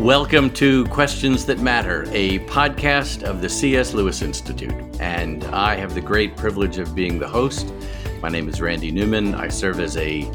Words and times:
Welcome 0.00 0.50
to 0.54 0.86
Questions 0.86 1.44
That 1.44 1.58
Matter, 1.58 2.06
a 2.12 2.38
podcast 2.46 3.22
of 3.22 3.42
the 3.42 3.48
C.S. 3.50 3.92
Lewis 3.92 4.22
Institute. 4.22 4.74
And 4.98 5.44
I 5.44 5.74
have 5.76 5.94
the 5.94 6.00
great 6.00 6.38
privilege 6.38 6.78
of 6.78 6.94
being 6.94 7.18
the 7.18 7.28
host. 7.28 7.74
My 8.22 8.30
name 8.30 8.48
is 8.48 8.62
Randy 8.62 8.90
Newman. 8.90 9.34
I 9.34 9.48
serve 9.48 9.78
as 9.78 9.98
a 9.98 10.30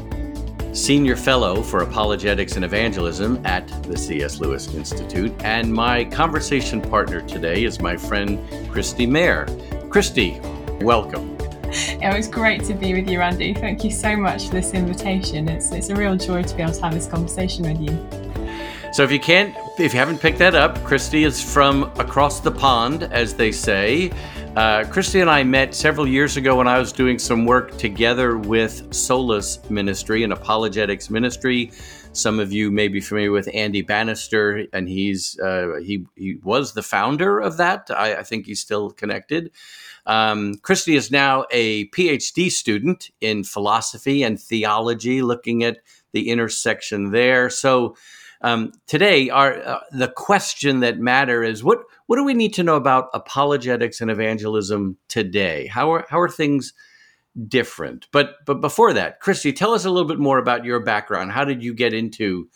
senior 0.72 1.16
fellow 1.16 1.62
for 1.62 1.82
apologetics 1.82 2.54
and 2.54 2.64
evangelism 2.64 3.44
at 3.44 3.66
the 3.82 3.96
C.S. 3.96 4.38
Lewis 4.38 4.72
Institute. 4.72 5.32
And 5.42 5.72
my 5.72 6.04
conversation 6.04 6.80
partner 6.80 7.20
today 7.22 7.64
is 7.64 7.80
my 7.80 7.96
friend 7.96 8.38
Kristi 8.70 9.08
Mair. 9.08 9.46
Kristi, 9.88 10.40
welcome. 10.80 11.35
It 11.72 12.16
was 12.16 12.28
great 12.28 12.64
to 12.64 12.74
be 12.74 12.94
with 12.94 13.08
you, 13.08 13.18
Randy. 13.18 13.54
Thank 13.54 13.84
you 13.84 13.90
so 13.90 14.16
much 14.16 14.46
for 14.46 14.54
this 14.54 14.72
invitation. 14.72 15.48
It's, 15.48 15.72
it's 15.72 15.88
a 15.88 15.96
real 15.96 16.16
joy 16.16 16.42
to 16.42 16.56
be 16.56 16.62
able 16.62 16.72
to 16.72 16.82
have 16.82 16.94
this 16.94 17.06
conversation 17.06 17.64
with 17.64 17.80
you. 17.80 18.26
So 18.92 19.02
if 19.02 19.12
you 19.12 19.20
can't, 19.20 19.54
if 19.78 19.92
you 19.92 19.98
haven't 19.98 20.20
picked 20.20 20.38
that 20.38 20.54
up, 20.54 20.78
Kristi 20.78 21.26
is 21.26 21.42
from 21.42 21.84
across 21.98 22.40
the 22.40 22.50
pond, 22.50 23.02
as 23.02 23.34
they 23.34 23.52
say. 23.52 24.10
Uh, 24.56 24.84
Kristi 24.84 25.20
and 25.20 25.28
I 25.28 25.42
met 25.42 25.74
several 25.74 26.08
years 26.08 26.38
ago 26.38 26.56
when 26.56 26.66
I 26.66 26.78
was 26.78 26.92
doing 26.92 27.18
some 27.18 27.44
work 27.44 27.76
together 27.76 28.38
with 28.38 28.88
Solas 28.88 29.68
Ministry, 29.68 30.22
an 30.24 30.32
apologetics 30.32 31.10
ministry. 31.10 31.72
Some 32.12 32.40
of 32.40 32.54
you 32.54 32.70
may 32.70 32.88
be 32.88 33.02
familiar 33.02 33.32
with 33.32 33.50
Andy 33.52 33.82
Bannister, 33.82 34.66
and 34.72 34.88
he's 34.88 35.38
uh, 35.40 35.78
he 35.84 36.06
he 36.14 36.36
was 36.42 36.72
the 36.72 36.82
founder 36.82 37.38
of 37.38 37.58
that. 37.58 37.90
I, 37.90 38.16
I 38.16 38.22
think 38.22 38.46
he's 38.46 38.60
still 38.60 38.90
connected. 38.90 39.50
Um, 40.06 40.54
Kristi 40.56 40.96
is 40.96 41.10
now 41.10 41.46
a 41.50 41.88
PhD 41.88 42.50
student 42.50 43.10
in 43.20 43.44
philosophy 43.44 44.22
and 44.22 44.40
theology, 44.40 45.22
looking 45.22 45.64
at 45.64 45.78
the 46.12 46.30
intersection 46.30 47.10
there. 47.10 47.50
So 47.50 47.96
um, 48.42 48.72
today, 48.86 49.30
our 49.30 49.58
uh, 49.62 49.80
the 49.92 50.08
question 50.08 50.80
that 50.80 50.98
matter 50.98 51.42
is 51.42 51.64
what 51.64 51.80
what 52.06 52.16
do 52.16 52.24
we 52.24 52.34
need 52.34 52.54
to 52.54 52.62
know 52.62 52.76
about 52.76 53.08
apologetics 53.14 54.00
and 54.00 54.10
evangelism 54.10 54.96
today? 55.08 55.66
How 55.66 55.92
are 55.92 56.06
how 56.08 56.20
are 56.20 56.28
things 56.28 56.72
different? 57.48 58.06
But 58.12 58.36
but 58.44 58.60
before 58.60 58.92
that, 58.92 59.20
Kristi, 59.20 59.54
tell 59.54 59.72
us 59.72 59.84
a 59.84 59.90
little 59.90 60.08
bit 60.08 60.18
more 60.18 60.38
about 60.38 60.64
your 60.64 60.80
background. 60.80 61.32
How 61.32 61.44
did 61.44 61.62
you 61.62 61.74
get 61.74 61.92
into 61.92 62.48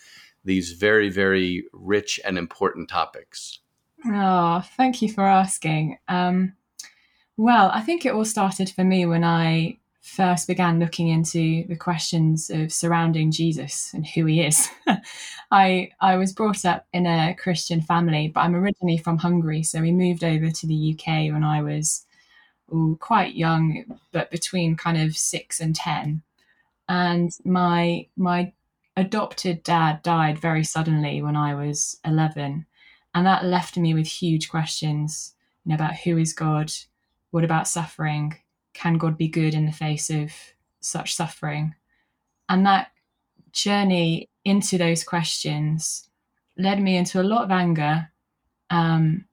these 0.44 0.72
very 0.72 1.10
very 1.10 1.64
rich 1.72 2.20
and 2.24 2.38
important 2.38 2.88
topics? 2.88 3.60
Oh, 4.06 4.62
thank 4.76 5.02
you 5.02 5.12
for 5.12 5.24
asking. 5.24 5.98
Um, 6.08 6.54
well, 7.40 7.70
I 7.72 7.80
think 7.80 8.04
it 8.04 8.12
all 8.12 8.26
started 8.26 8.68
for 8.68 8.84
me 8.84 9.06
when 9.06 9.24
I 9.24 9.78
first 10.02 10.46
began 10.46 10.78
looking 10.78 11.08
into 11.08 11.64
the 11.68 11.76
questions 11.76 12.50
of 12.50 12.70
surrounding 12.70 13.30
Jesus 13.30 13.94
and 13.94 14.06
who 14.06 14.26
he 14.26 14.42
is. 14.42 14.68
I 15.50 15.90
I 16.00 16.16
was 16.16 16.34
brought 16.34 16.66
up 16.66 16.86
in 16.92 17.06
a 17.06 17.34
Christian 17.34 17.80
family, 17.80 18.28
but 18.28 18.40
I'm 18.40 18.54
originally 18.54 18.98
from 18.98 19.16
Hungary, 19.16 19.62
so 19.62 19.80
we 19.80 19.90
moved 19.90 20.22
over 20.22 20.50
to 20.50 20.66
the 20.66 20.94
UK 20.94 21.32
when 21.32 21.42
I 21.42 21.62
was 21.62 22.04
ooh, 22.74 22.98
quite 23.00 23.34
young, 23.34 23.84
but 24.12 24.30
between 24.30 24.76
kind 24.76 25.00
of 25.00 25.16
six 25.16 25.60
and 25.60 25.74
ten. 25.74 26.22
And 26.90 27.30
my 27.42 28.06
my 28.16 28.52
adopted 28.98 29.62
dad 29.62 30.02
died 30.02 30.38
very 30.38 30.64
suddenly 30.64 31.22
when 31.22 31.36
I 31.36 31.54
was 31.54 31.98
eleven, 32.04 32.66
and 33.14 33.26
that 33.26 33.46
left 33.46 33.78
me 33.78 33.94
with 33.94 34.06
huge 34.06 34.50
questions 34.50 35.34
you 35.64 35.70
know, 35.70 35.76
about 35.76 35.96
who 35.96 36.18
is 36.18 36.34
God, 36.34 36.70
what 37.30 37.44
about 37.44 37.68
suffering, 37.68 38.36
can 38.72 38.98
God 38.98 39.16
be 39.16 39.28
good 39.28 39.54
in 39.54 39.66
the 39.66 39.72
face 39.72 40.10
of 40.10 40.32
such 40.80 41.14
suffering? 41.14 41.74
And 42.48 42.66
that 42.66 42.92
journey 43.52 44.28
into 44.44 44.78
those 44.78 45.04
questions 45.04 46.08
led 46.56 46.80
me 46.80 46.96
into 46.96 47.20
a 47.20 47.24
lot 47.24 47.44
of 47.44 47.50
anger 47.50 48.10
um, 48.70 49.24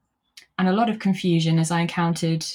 and 0.58 0.68
a 0.68 0.74
lot 0.74 0.90
of 0.90 1.00
confusion 1.00 1.60
as 1.60 1.72
I 1.72 1.82
encountered 1.82 2.46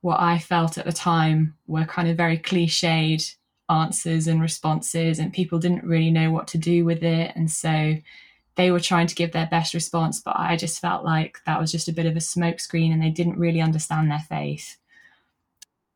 what 0.00 0.20
I 0.20 0.38
felt 0.38 0.76
at 0.76 0.84
the 0.84 0.92
time 0.92 1.56
were 1.66 1.84
kind 1.84 2.08
of 2.08 2.16
very 2.16 2.38
cliched 2.38 3.36
answers 3.70 4.26
and 4.26 4.42
responses, 4.42 5.18
and 5.18 5.32
people 5.32 5.58
didn't 5.58 5.84
really 5.84 6.10
know 6.10 6.30
what 6.30 6.46
to 6.48 6.58
do 6.58 6.84
with 6.84 7.02
it. 7.02 7.32
And 7.34 7.50
so 7.50 7.96
they 8.56 8.70
were 8.70 8.80
trying 8.80 9.06
to 9.08 9.14
give 9.14 9.32
their 9.32 9.46
best 9.46 9.74
response, 9.74 10.20
but 10.20 10.36
I 10.38 10.56
just 10.56 10.80
felt 10.80 11.04
like 11.04 11.38
that 11.46 11.60
was 11.60 11.72
just 11.72 11.88
a 11.88 11.92
bit 11.92 12.06
of 12.06 12.16
a 12.16 12.20
smokescreen 12.20 12.92
and 12.92 13.02
they 13.02 13.10
didn't 13.10 13.38
really 13.38 13.60
understand 13.60 14.10
their 14.10 14.24
faith. 14.28 14.76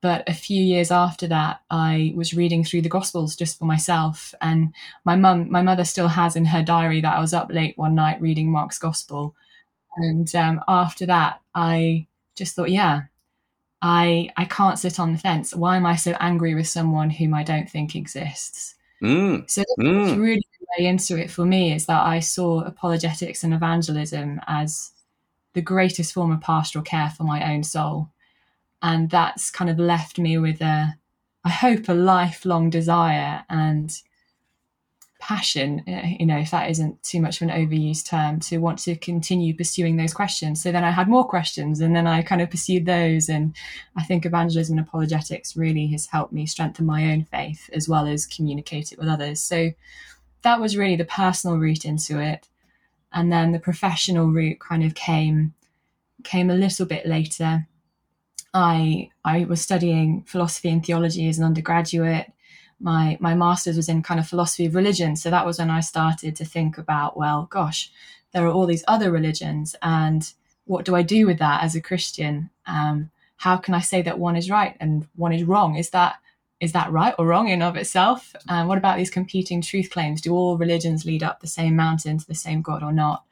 But 0.01 0.29
a 0.29 0.35
few 0.35 0.63
years 0.63 0.91
after 0.91 1.27
that, 1.29 1.63
I 1.71 2.13
was 2.15 2.35
reading 2.35 2.63
through 2.63 2.83
the 2.83 2.89
Gospels 2.89 3.35
just 3.35 3.59
for 3.59 3.65
myself. 3.65 4.33
And 4.41 4.73
my 5.05 5.17
mum, 5.17 5.51
my 5.51 5.63
mother 5.63 5.85
still 5.85 6.09
has 6.09 6.37
in 6.37 6.45
her 6.47 6.63
diary 6.63 7.01
that 7.01 7.17
I 7.17 7.21
was 7.21 7.35
up 7.35 7.51
late 7.51 7.77
one 7.77 7.97
night 7.97 8.21
reading 8.21 8.51
Mark's 8.51 8.79
Gospel. 8.79 9.35
And 9.97 10.33
um, 10.37 10.61
after 10.69 11.07
that, 11.07 11.41
I 11.55 12.07
just 12.37 12.55
thought, 12.55 12.71
yeah, 12.71 13.03
I 13.83 14.31
I 14.37 14.45
can't 14.45 14.79
sit 14.79 15.01
on 15.01 15.13
the 15.13 15.19
fence. 15.19 15.55
Why 15.55 15.77
am 15.77 15.87
I 15.87 15.97
so 15.97 16.13
angry 16.21 16.55
with 16.55 16.69
someone 16.69 17.11
whom 17.11 17.35
I 17.35 17.43
don't 17.43 17.69
think 17.69 17.97
exists? 17.97 18.77
Mm. 19.03 19.49
So 19.51 19.63
that's 19.77 19.89
mm. 19.89 20.21
really 20.21 20.47
way 20.77 20.87
into 20.87 21.17
it 21.17 21.31
for 21.31 21.45
me 21.45 21.73
is 21.73 21.87
that 21.87 22.05
I 22.05 22.21
saw 22.21 22.61
apologetics 22.61 23.45
and 23.45 23.55
evangelism 23.55 24.41
as 24.47 24.91
the 25.55 25.63
greatest 25.63 26.13
form 26.13 26.31
of 26.33 26.41
pastoral 26.41 26.85
care 26.85 27.11
for 27.11 27.25
my 27.25 27.53
own 27.53 27.63
soul. 27.65 28.11
And 28.83 29.11
that's 29.11 29.51
kind 29.51 29.71
of 29.71 29.79
left 29.79 30.19
me 30.19 30.39
with 30.39 30.61
a 30.61 30.95
i 31.45 31.51
hope 31.51 31.89
a 31.89 31.95
lifelong 31.95 32.69
desire 32.69 33.45
and 33.49 34.03
passion 35.21 35.83
eh, 35.89 36.17
you 36.21 36.27
know 36.27 36.39
if 36.39 36.51
that 36.51 36.71
isn't 36.71 37.03
too 37.03 37.21
much 37.21 37.41
of 37.41 37.49
an 37.49 37.55
overused 37.55 38.07
term 38.07 38.39
to 38.39 38.59
want 38.59 38.79
to 38.79 38.95
continue 38.97 39.55
pursuing 39.55 39.97
those 39.97 40.15
questions. 40.15 40.63
So 40.63 40.71
then 40.71 40.85
i 40.85 40.91
had 40.91 41.09
more 41.09 41.27
questions 41.27 41.81
and 41.81 41.95
then 41.95 42.07
i 42.07 42.23
kind 42.23 42.41
of 42.41 42.51
pursued 42.51 42.87
those. 42.87 43.29
And 43.29 43.55
i 43.97 44.05
think 44.05 44.25
evangelism 44.25 44.79
and 44.79 44.87
apologetics 44.87 45.57
really 45.57 45.87
has 45.89 46.07
helped 46.07 46.33
me 46.33 46.47
strengthen 46.47 46.87
my 46.87 47.11
own 47.13 47.25
faith 47.25 47.69
as 47.73 47.89
well 47.89 48.07
as 48.07 48.27
communicate 48.27 48.93
it 48.93 48.99
with 48.99 49.09
others. 49.09 49.41
So 49.41 49.73
that 50.43 50.61
was 50.61 50.77
really 50.77 50.97
the 50.97 51.05
personal 51.05 51.59
route 51.59 51.85
into 51.85 52.21
it 52.21 52.49
and 53.13 53.33
then 53.33 53.53
the 53.53 53.59
professional 53.59 54.27
route 54.27 54.61
kind 54.61 54.85
of 54.85 54.95
came 54.95 55.55
came 56.25 56.51
a 56.51 56.55
little 56.55 56.87
bit 56.87 57.07
later 57.07 57.67
I 58.55 59.11
I 59.25 59.45
was 59.45 59.61
studying 59.61 60.23
philosophy 60.23 60.69
and 60.69 60.85
theology 60.85 61.29
as 61.29 61.39
an 61.39 61.45
undergraduate. 61.45 62.33
My 62.81 63.17
my 63.21 63.35
master's 63.35 63.77
was 63.77 63.89
in 63.89 64.03
kind 64.03 64.21
of 64.21 64.29
philosophy 64.29 64.67
of 64.67 64.75
religion, 64.75 65.17
so 65.17 65.31
that 65.31 65.47
was 65.47 65.59
when 65.59 65.71
I 65.71 65.81
started 65.81 66.37
to 66.37 66.45
think 66.45 66.79
about, 66.79 67.17
well, 67.17 67.49
gosh, 67.51 67.91
there 68.33 68.45
are 68.47 68.51
all 68.53 68.67
these 68.67 68.85
other 68.89 69.11
religions, 69.11 69.77
and 69.83 70.33
what 70.65 70.85
do 70.85 70.95
I 70.95 71.03
do 71.03 71.27
with 71.27 71.39
that 71.39 71.63
as 71.63 71.75
a 71.75 71.81
Christian? 71.81 72.51
Um, 72.67 73.11
how 73.37 73.57
can 73.57 73.75
I 73.75 73.81
say 73.81 74.03
that 74.03 74.19
one 74.19 74.37
is 74.37 74.51
right 74.51 74.77
and 74.81 75.07
one 75.17 75.33
is 75.33 75.45
wrong? 75.45 75.77
Is 75.77 75.91
that 75.91 76.17
is 76.61 76.73
that 76.73 76.91
right 76.91 77.15
or 77.19 77.27
wrong 77.27 77.49
in 77.49 77.63
of 77.63 77.77
itself? 77.77 78.35
And 78.49 78.69
what 78.69 78.79
about 78.79 78.99
these 78.99 79.11
competing 79.11 79.63
truth 79.63 79.91
claims? 79.91 80.21
Do 80.21 80.35
all 80.35 80.59
religions 80.59 81.05
lead 81.05 81.23
up 81.23 81.41
the 81.41 81.47
same 81.47 81.77
mountain 81.77 82.19
to 82.19 82.27
the 82.27 82.35
same 82.35 82.63
God 82.63 82.83
or 82.83 82.93
not? 82.93 83.25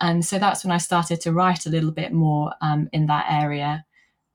And 0.00 0.24
so 0.24 0.38
that's 0.38 0.64
when 0.64 0.72
I 0.72 0.78
started 0.78 1.20
to 1.22 1.32
write 1.32 1.66
a 1.66 1.70
little 1.70 1.90
bit 1.90 2.12
more 2.12 2.52
um, 2.60 2.88
in 2.92 3.06
that 3.06 3.26
area. 3.28 3.84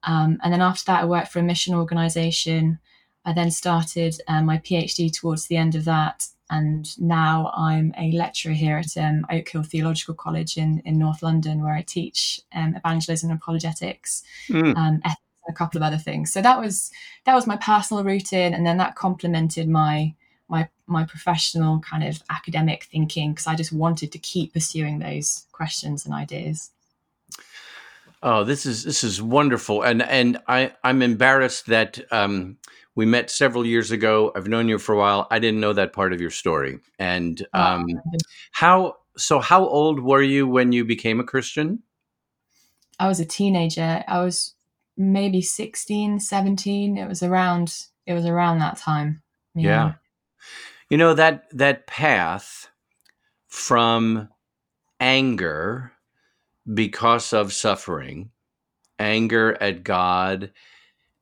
Um, 0.04 0.38
and 0.42 0.52
then 0.52 0.62
after 0.62 0.84
that, 0.86 1.02
I 1.02 1.06
worked 1.06 1.28
for 1.28 1.38
a 1.38 1.44
mission 1.44 1.74
organization. 1.74 2.78
I 3.24 3.32
then 3.32 3.50
started 3.50 4.20
um, 4.28 4.46
my 4.46 4.58
PhD 4.58 5.12
towards 5.12 5.46
the 5.46 5.56
end 5.56 5.74
of 5.74 5.84
that. 5.84 6.26
And 6.50 6.86
now 7.00 7.50
I'm 7.56 7.94
a 7.96 8.12
lecturer 8.12 8.52
here 8.52 8.76
at 8.76 8.96
um, 8.96 9.24
Oak 9.30 9.48
Hill 9.48 9.62
Theological 9.62 10.14
College 10.14 10.58
in, 10.58 10.82
in 10.84 10.98
North 10.98 11.22
London, 11.22 11.62
where 11.62 11.74
I 11.74 11.82
teach 11.82 12.40
um, 12.54 12.74
evangelism 12.76 13.30
and 13.30 13.38
apologetics, 13.38 14.22
mm. 14.48 14.70
ethics, 14.70 14.78
and 14.78 15.02
a 15.48 15.52
couple 15.52 15.78
of 15.78 15.82
other 15.82 15.98
things. 15.98 16.32
So 16.32 16.42
that 16.42 16.60
was 16.60 16.90
that 17.24 17.34
was 17.34 17.46
my 17.46 17.56
personal 17.56 18.04
routine, 18.04 18.54
and 18.54 18.66
then 18.66 18.76
that 18.78 18.96
complemented 18.96 19.68
my 19.68 20.14
my 20.48 20.68
my 20.86 21.04
professional 21.04 21.80
kind 21.80 22.04
of 22.04 22.22
academic 22.30 22.84
thinking 22.84 23.32
because 23.32 23.46
I 23.46 23.54
just 23.54 23.72
wanted 23.72 24.12
to 24.12 24.18
keep 24.18 24.52
pursuing 24.52 24.98
those 24.98 25.46
questions 25.52 26.04
and 26.04 26.14
ideas. 26.14 26.70
Oh, 28.22 28.44
this 28.44 28.66
is 28.66 28.84
this 28.84 29.02
is 29.02 29.20
wonderful, 29.20 29.82
and 29.82 30.02
and 30.02 30.38
I 30.46 30.72
I'm 30.84 31.02
embarrassed 31.02 31.66
that 31.66 32.00
um, 32.12 32.58
we 32.94 33.04
met 33.04 33.30
several 33.30 33.66
years 33.66 33.90
ago. 33.90 34.30
I've 34.36 34.46
known 34.46 34.68
you 34.68 34.78
for 34.78 34.94
a 34.94 34.98
while. 34.98 35.26
I 35.30 35.38
didn't 35.38 35.60
know 35.60 35.72
that 35.72 35.92
part 35.92 36.12
of 36.12 36.20
your 36.20 36.30
story. 36.30 36.78
And 36.98 37.44
oh, 37.52 37.60
um, 37.60 37.86
how 38.52 38.96
so? 39.16 39.40
How 39.40 39.66
old 39.66 39.98
were 39.98 40.22
you 40.22 40.46
when 40.46 40.70
you 40.70 40.84
became 40.84 41.18
a 41.18 41.24
Christian? 41.24 41.82
I 43.00 43.08
was 43.08 43.18
a 43.18 43.24
teenager. 43.24 44.04
I 44.06 44.20
was 44.20 44.54
maybe 44.96 45.40
16, 45.42 46.20
17. 46.20 46.98
It 46.98 47.08
was 47.08 47.22
around. 47.22 47.74
It 48.06 48.14
was 48.14 48.26
around 48.26 48.58
that 48.58 48.76
time. 48.78 49.22
Yeah. 49.54 49.68
yeah. 49.68 49.92
You 50.90 50.98
know 50.98 51.14
that 51.14 51.44
that 51.52 51.86
path 51.86 52.68
from 53.48 54.28
anger 55.00 55.92
because 56.72 57.32
of 57.32 57.52
suffering, 57.52 58.30
anger 58.98 59.56
at 59.60 59.84
God, 59.84 60.52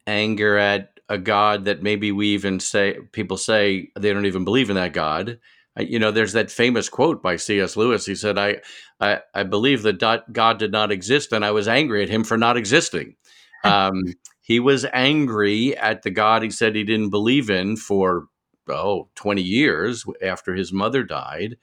anger 0.06 0.58
at 0.58 1.00
a 1.08 1.18
God 1.18 1.64
that 1.64 1.82
maybe 1.82 2.12
we 2.12 2.28
even 2.28 2.60
say, 2.60 2.98
people 3.12 3.36
say 3.36 3.90
they 3.98 4.12
don't 4.12 4.26
even 4.26 4.44
believe 4.44 4.70
in 4.70 4.76
that 4.76 4.92
God. 4.92 5.38
you 5.78 5.98
know, 5.98 6.10
there's 6.10 6.34
that 6.34 6.50
famous 6.50 6.88
quote 6.88 7.22
by 7.22 7.36
C.S. 7.36 7.76
Lewis. 7.76 8.06
He 8.06 8.14
said, 8.14 8.38
I, 8.38 8.60
I, 9.00 9.20
I 9.34 9.42
believe 9.42 9.82
that 9.82 10.24
God 10.32 10.58
did 10.58 10.72
not 10.72 10.92
exist, 10.92 11.32
and 11.32 11.44
I 11.44 11.50
was 11.50 11.66
angry 11.66 12.02
at 12.02 12.08
him 12.08 12.22
for 12.22 12.36
not 12.36 12.56
existing. 12.56 13.16
Um, 13.64 14.14
he 14.40 14.58
was 14.58 14.86
angry 14.92 15.76
at 15.76 16.02
the 16.02 16.10
God 16.10 16.42
he 16.42 16.50
said 16.50 16.74
he 16.74 16.84
didn't 16.84 17.10
believe 17.10 17.50
in 17.50 17.76
for, 17.76 18.26
oh, 18.68 19.08
20 19.14 19.42
years 19.42 20.04
after 20.22 20.54
his 20.54 20.72
mother 20.72 21.02
died. 21.04 21.56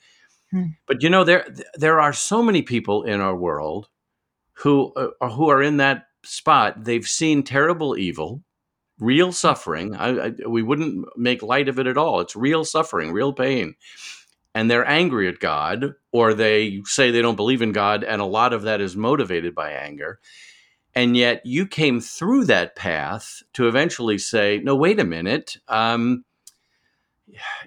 Hmm. 0.51 0.67
But 0.87 1.03
you 1.03 1.09
know, 1.09 1.23
there 1.23 1.45
there 1.75 1.99
are 1.99 2.13
so 2.13 2.41
many 2.41 2.61
people 2.61 3.03
in 3.03 3.19
our 3.19 3.35
world 3.35 3.89
who 4.53 4.93
uh, 4.93 5.29
who 5.29 5.49
are 5.49 5.61
in 5.61 5.77
that 5.77 6.05
spot. 6.23 6.83
They've 6.83 7.05
seen 7.05 7.43
terrible 7.43 7.97
evil, 7.97 8.43
real 8.99 9.31
suffering. 9.31 9.95
I, 9.95 10.27
I, 10.27 10.33
we 10.47 10.63
wouldn't 10.63 11.05
make 11.17 11.43
light 11.43 11.69
of 11.69 11.79
it 11.79 11.87
at 11.87 11.97
all. 11.97 12.21
It's 12.21 12.35
real 12.35 12.63
suffering, 12.63 13.11
real 13.11 13.33
pain. 13.33 13.75
And 14.55 14.71
they're 14.71 14.87
angry 14.87 15.27
at 15.27 15.39
God, 15.39 15.93
or 16.11 16.33
they 16.33 16.81
say 16.85 17.11
they 17.11 17.21
don't 17.21 17.35
believe 17.35 17.61
in 17.61 17.73
God, 17.73 18.03
and 18.03 18.21
a 18.21 18.25
lot 18.25 18.53
of 18.53 18.63
that 18.63 18.81
is 18.81 18.95
motivated 18.95 19.53
by 19.53 19.71
anger. 19.71 20.19
And 20.97 21.15
yet 21.15 21.45
you 21.45 21.67
came 21.67 22.01
through 22.01 22.45
that 22.45 22.75
path 22.75 23.43
to 23.53 23.67
eventually 23.67 24.17
say, 24.17 24.59
no, 24.63 24.75
wait 24.75 24.99
a 24.99 25.03
minute. 25.03 25.57
Um, 25.67 26.25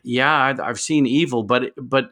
yeah, 0.02 0.56
I've 0.60 0.80
seen 0.80 1.06
evil, 1.06 1.44
but 1.44 1.72
but 1.76 2.10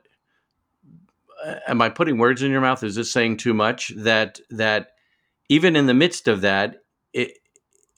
uh, 1.45 1.57
am 1.67 1.83
I 1.83 1.89
putting 1.89 2.19
words 2.19 2.45
in 2.45 2.53
your 2.53 2.61
mouth? 2.61 2.85
Is 2.85 2.95
this 2.95 3.13
saying 3.13 3.39
too 3.39 3.53
much? 3.53 3.93
That 3.97 4.39
that 4.51 4.91
even 5.49 5.75
in 5.75 5.87
the 5.87 5.95
midst 5.95 6.29
of 6.29 6.43
that, 6.43 6.77
it 7.13 7.33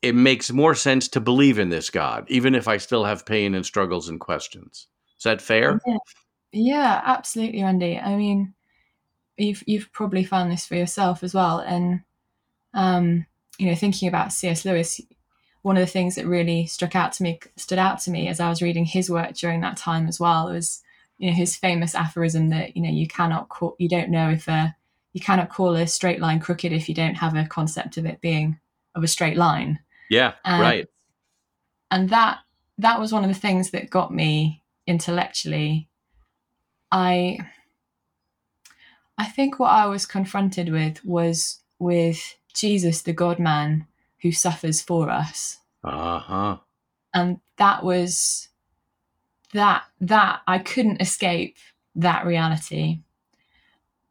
it 0.01 0.15
makes 0.15 0.51
more 0.51 0.75
sense 0.75 1.07
to 1.09 1.21
believe 1.21 1.59
in 1.59 1.69
this 1.69 1.91
God, 1.91 2.25
even 2.29 2.55
if 2.55 2.69
I 2.69 2.79
still 2.79 3.05
have 3.05 3.27
pain 3.27 3.55
and 3.55 3.67
struggles 3.67 4.09
and 4.09 4.19
questions. 4.19 4.87
Is 5.19 5.25
that 5.25 5.43
fair? 5.43 5.79
Yeah, 5.87 5.97
yeah 6.53 7.03
absolutely, 7.05 7.63
Randy. 7.63 7.99
I 7.99 8.17
mean, 8.17 8.55
you've 9.37 9.63
you've 9.67 9.93
probably 9.93 10.25
found 10.25 10.51
this 10.51 10.65
for 10.65 10.77
yourself 10.77 11.23
as 11.23 11.35
well, 11.35 11.59
and 11.59 12.01
um, 12.75 13.27
you 13.59 13.67
know, 13.67 13.75
thinking 13.75 14.09
about 14.09 14.33
C.S. 14.33 14.65
Lewis, 14.65 15.01
one 15.63 15.77
of 15.77 15.81
the 15.81 15.91
things 15.91 16.15
that 16.15 16.27
really 16.27 16.67
struck 16.67 16.97
out 16.97 17.13
to 17.15 17.23
me, 17.23 17.41
stood 17.57 17.79
out 17.79 18.01
to 18.01 18.11
me 18.11 18.29
as 18.29 18.41
I 18.41 18.49
was 18.49 18.63
reading 18.63 18.85
his 18.85 19.11
work 19.11 19.35
during 19.35 19.61
that 19.61 19.77
time 19.77 20.07
as 20.07 20.19
well, 20.19 20.47
was 20.47 20.83
you 21.19 21.31
know 21.31 21.37
his 21.37 21.57
famous 21.57 21.95
aphorism 21.95 22.49
that 22.51 22.77
you 22.77 22.83
know 22.83 22.91
you 22.91 23.07
cannot 23.07 23.49
call, 23.49 23.77
you 23.79 23.89
don't 23.89 24.11
know 24.11 24.31
if 24.31 24.49
a 24.49 24.75
you 25.13 25.21
cannot 25.21 25.51
call 25.51 25.75
a 25.75 25.87
straight 25.87 26.21
line 26.21 26.41
crooked 26.41 26.73
if 26.73 26.89
you 26.89 26.95
don't 26.95 27.17
have 27.17 27.35
a 27.35 27.47
concept 27.47 27.97
of 27.97 28.07
it 28.07 28.21
being 28.21 28.59
of 28.95 29.03
a 29.03 29.09
straight 29.09 29.37
line. 29.37 29.79
Yeah, 30.09 30.35
um, 30.45 30.61
right. 30.61 30.89
And 31.91 32.09
that 32.11 32.39
that 32.79 32.99
was 32.99 33.13
one 33.13 33.25
of 33.25 33.29
the 33.29 33.39
things 33.39 33.71
that 33.71 33.91
got 33.91 34.13
me 34.15 34.63
intellectually. 34.87 35.89
I 36.91 37.39
I 39.19 39.27
think 39.27 39.59
what 39.59 39.71
I 39.71 39.87
was 39.87 40.07
confronted 40.07 40.71
with 40.71 41.05
was 41.05 41.61
with 41.79 42.37
Jesus, 42.55 43.03
the 43.03 43.13
God 43.13 43.39
man 43.39 43.87
who 44.23 44.33
suffers 44.33 44.81
for 44.81 45.11
us. 45.11 45.59
Uh-huh. 45.83 46.59
And 47.15 47.41
that 47.57 47.83
was 47.83 48.49
that 49.53 49.85
that 50.01 50.43
I 50.47 50.59
couldn't 50.59 51.03
escape 51.03 51.57
that 51.97 52.25
reality. 52.25 53.01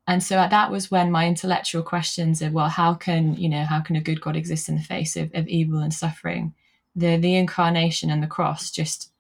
And 0.08 0.24
so 0.24 0.36
that 0.36 0.72
was 0.72 0.90
when 0.90 1.12
my 1.12 1.28
intellectual 1.28 1.84
questions 1.84 2.42
of, 2.42 2.52
well, 2.52 2.68
how 2.68 2.96
can, 2.96 3.36
you 3.36 3.48
know, 3.48 3.64
how 3.64 3.80
can 3.80 3.96
a 3.96 4.02
good 4.02 4.22
God 4.22 4.36
exist 4.36 4.68
in 4.68 4.76
the 4.76 4.82
face 4.82 5.16
of, 5.16 5.30
of 5.36 5.48
evil 5.48 5.80
and 5.80 5.94
suffering? 5.94 6.54
The 6.96 7.18
the 7.18 7.36
incarnation 7.36 8.10
and 8.10 8.22
the 8.22 8.28
cross 8.28 8.72
just 8.72 9.12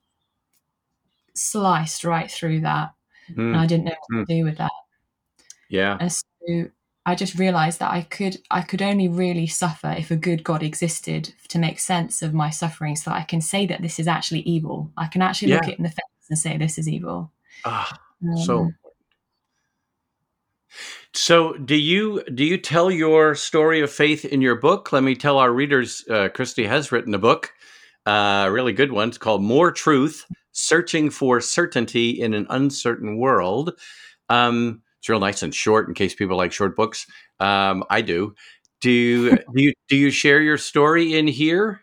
sliced 1.35 2.03
right 2.03 2.29
through 2.29 2.61
that. 2.61 2.93
Mm. 3.31 3.49
And 3.49 3.57
I 3.57 3.67
didn't 3.67 3.85
know 3.85 3.95
what 4.07 4.17
mm. 4.21 4.25
to 4.25 4.35
do 4.35 4.43
with 4.43 4.57
that. 4.57 4.71
Yeah. 5.69 5.97
And 5.99 6.11
so 6.11 6.69
I 7.05 7.15
just 7.15 7.39
realized 7.39 7.79
that 7.79 7.91
I 7.91 8.01
could 8.03 8.37
I 8.51 8.61
could 8.61 8.81
only 8.81 9.07
really 9.07 9.47
suffer 9.47 9.95
if 9.97 10.11
a 10.11 10.15
good 10.15 10.43
God 10.43 10.61
existed 10.61 11.33
to 11.47 11.57
make 11.57 11.79
sense 11.79 12.21
of 12.21 12.33
my 12.33 12.49
suffering 12.49 12.95
so 12.95 13.09
that 13.09 13.17
I 13.17 13.23
can 13.23 13.41
say 13.41 13.65
that 13.67 13.81
this 13.81 13.99
is 13.99 14.07
actually 14.07 14.41
evil. 14.41 14.91
I 14.97 15.07
can 15.07 15.21
actually 15.21 15.49
yeah. 15.49 15.55
look 15.55 15.69
it 15.69 15.77
in 15.77 15.83
the 15.83 15.89
face 15.89 16.27
and 16.29 16.37
say 16.37 16.57
this 16.57 16.77
is 16.77 16.87
evil. 16.87 17.31
Ah, 17.65 17.99
um, 18.21 18.37
so 18.37 18.71
so 21.13 21.53
do 21.53 21.75
you 21.75 22.23
do 22.35 22.43
you 22.43 22.57
tell 22.57 22.91
your 22.91 23.33
story 23.33 23.81
of 23.81 23.91
faith 23.91 24.25
in 24.25 24.41
your 24.41 24.55
book? 24.55 24.91
Let 24.91 25.03
me 25.03 25.15
tell 25.15 25.37
our 25.37 25.51
readers 25.51 26.03
uh, 26.09 26.29
Kristi 26.29 26.67
has 26.67 26.91
written 26.91 27.13
a 27.13 27.19
book, 27.19 27.51
uh, 28.05 28.45
a 28.47 28.51
really 28.51 28.73
good 28.73 28.91
one. 28.91 29.09
It's 29.09 29.17
called 29.17 29.41
More 29.41 29.71
Truth: 29.71 30.25
Searching 30.51 31.09
for 31.09 31.41
Certainty 31.41 32.11
in 32.21 32.33
an 32.33 32.45
Uncertain 32.49 33.17
World. 33.17 33.79
Um, 34.29 34.83
it's 34.99 35.09
real 35.09 35.19
nice 35.19 35.41
and 35.41 35.53
short 35.53 35.87
in 35.87 35.93
case 35.93 36.13
people 36.13 36.37
like 36.37 36.51
short 36.51 36.75
books. 36.75 37.05
Um, 37.39 37.83
I 37.89 38.01
do. 38.01 38.35
Do 38.81 39.31
do 39.53 39.63
you 39.63 39.73
do 39.87 39.95
you 39.95 40.11
share 40.11 40.41
your 40.41 40.57
story 40.57 41.17
in 41.17 41.27
here? 41.27 41.81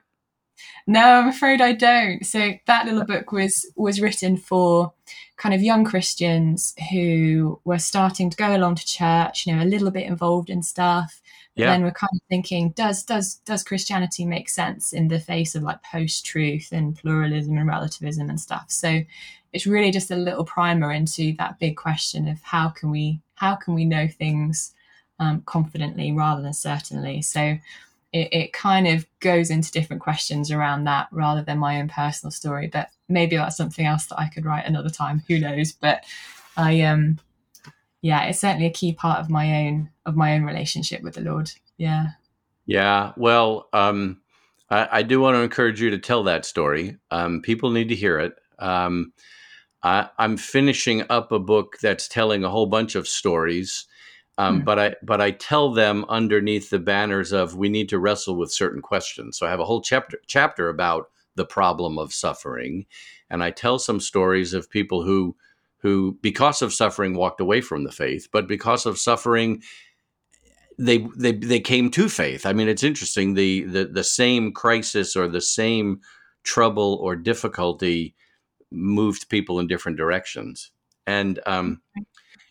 No, 0.86 1.00
I'm 1.00 1.28
afraid 1.28 1.60
I 1.60 1.72
don't. 1.72 2.24
So 2.24 2.52
that 2.66 2.86
little 2.86 3.04
book 3.04 3.32
was 3.32 3.70
was 3.74 4.00
written 4.00 4.36
for 4.36 4.92
kind 5.36 5.54
of 5.54 5.62
young 5.62 5.84
Christians 5.84 6.74
who 6.90 7.60
were 7.64 7.78
starting 7.78 8.30
to 8.30 8.36
go 8.36 8.54
along 8.56 8.76
to 8.76 8.86
church, 8.86 9.46
you 9.46 9.54
know, 9.54 9.62
a 9.62 9.66
little 9.66 9.90
bit 9.90 10.06
involved 10.06 10.48
in 10.48 10.62
stuff. 10.62 11.20
Yeah. 11.56 11.70
then 11.70 11.82
we're 11.82 11.90
kind 11.90 12.10
of 12.14 12.20
thinking, 12.28 12.70
does 12.70 13.02
does 13.02 13.36
does 13.46 13.64
Christianity 13.64 14.24
make 14.24 14.48
sense 14.48 14.92
in 14.92 15.08
the 15.08 15.18
face 15.18 15.54
of 15.54 15.62
like 15.62 15.82
post 15.82 16.24
truth 16.26 16.68
and 16.70 16.96
pluralism 16.96 17.56
and 17.56 17.66
relativism 17.66 18.28
and 18.28 18.40
stuff? 18.40 18.66
So 18.68 19.02
it's 19.56 19.66
really 19.66 19.90
just 19.90 20.10
a 20.10 20.16
little 20.16 20.44
primer 20.44 20.92
into 20.92 21.32
that 21.38 21.58
big 21.58 21.76
question 21.76 22.28
of 22.28 22.42
how 22.42 22.68
can 22.68 22.90
we 22.90 23.20
how 23.36 23.54
can 23.54 23.74
we 23.74 23.86
know 23.86 24.06
things 24.06 24.74
um, 25.18 25.42
confidently 25.46 26.12
rather 26.12 26.42
than 26.42 26.52
certainly 26.52 27.22
so 27.22 27.56
it, 28.12 28.28
it 28.32 28.52
kind 28.52 28.86
of 28.86 29.06
goes 29.20 29.50
into 29.50 29.72
different 29.72 30.02
questions 30.02 30.50
around 30.50 30.84
that 30.84 31.08
rather 31.10 31.42
than 31.42 31.58
my 31.58 31.80
own 31.80 31.88
personal 31.88 32.30
story 32.30 32.66
but 32.66 32.90
maybe 33.08 33.34
that's 33.36 33.56
something 33.56 33.86
else 33.86 34.04
that 34.06 34.20
i 34.20 34.28
could 34.28 34.44
write 34.44 34.66
another 34.66 34.90
time 34.90 35.22
who 35.26 35.38
knows 35.38 35.72
but 35.72 36.04
i 36.58 36.82
um 36.82 37.18
yeah 38.02 38.24
it's 38.24 38.40
certainly 38.40 38.66
a 38.66 38.70
key 38.70 38.92
part 38.92 39.20
of 39.20 39.30
my 39.30 39.66
own 39.66 39.90
of 40.04 40.16
my 40.16 40.34
own 40.34 40.42
relationship 40.42 41.02
with 41.02 41.14
the 41.14 41.20
lord 41.20 41.50
yeah 41.76 42.06
yeah 42.66 43.12
well 43.16 43.68
um 43.72 44.20
I, 44.70 44.88
I 44.92 45.02
do 45.02 45.20
want 45.20 45.36
to 45.36 45.42
encourage 45.42 45.80
you 45.80 45.90
to 45.90 45.98
tell 45.98 46.24
that 46.24 46.44
story. 46.44 46.96
Um, 47.10 47.40
people 47.42 47.70
need 47.70 47.88
to 47.88 47.94
hear 47.94 48.18
it. 48.18 48.34
Um, 48.58 49.12
I, 49.82 50.08
am 50.18 50.36
finishing 50.36 51.04
up 51.10 51.32
a 51.32 51.38
book 51.38 51.78
that's 51.80 52.08
telling 52.08 52.44
a 52.44 52.50
whole 52.50 52.66
bunch 52.66 52.94
of 52.94 53.06
stories, 53.06 53.86
um, 54.38 54.62
mm. 54.62 54.64
but 54.64 54.78
I 54.78 54.94
but 55.02 55.20
I 55.20 55.30
tell 55.32 55.72
them 55.72 56.04
underneath 56.08 56.70
the 56.70 56.78
banners 56.78 57.32
of 57.32 57.56
we 57.56 57.68
need 57.68 57.88
to 57.90 57.98
wrestle 57.98 58.36
with 58.36 58.52
certain 58.52 58.82
questions. 58.82 59.38
So 59.38 59.46
I 59.46 59.50
have 59.50 59.60
a 59.60 59.64
whole 59.64 59.82
chapter 59.82 60.18
chapter 60.26 60.68
about 60.68 61.10
the 61.36 61.44
problem 61.44 61.98
of 61.98 62.12
suffering, 62.12 62.86
and 63.30 63.44
I 63.44 63.50
tell 63.50 63.78
some 63.78 64.00
stories 64.00 64.54
of 64.54 64.70
people 64.70 65.04
who 65.04 65.36
who 65.78 66.18
because 66.22 66.62
of 66.62 66.72
suffering 66.72 67.14
walked 67.14 67.40
away 67.40 67.60
from 67.60 67.84
the 67.84 67.92
faith, 67.92 68.28
but 68.32 68.48
because 68.48 68.86
of 68.86 68.98
suffering 68.98 69.62
they 70.78 71.06
they 71.16 71.32
they 71.32 71.60
came 71.60 71.90
to 71.90 72.08
faith. 72.08 72.44
I 72.44 72.52
mean, 72.52 72.68
it's 72.68 72.82
interesting 72.82 73.34
the 73.34 73.64
the 73.64 73.84
the 73.86 74.04
same 74.04 74.52
crisis 74.52 75.16
or 75.16 75.28
the 75.28 75.40
same 75.40 76.00
trouble 76.42 76.98
or 77.02 77.16
difficulty 77.16 78.14
moved 78.70 79.28
people 79.28 79.58
in 79.58 79.66
different 79.66 79.96
directions. 79.96 80.70
And 81.06 81.40
um, 81.46 81.80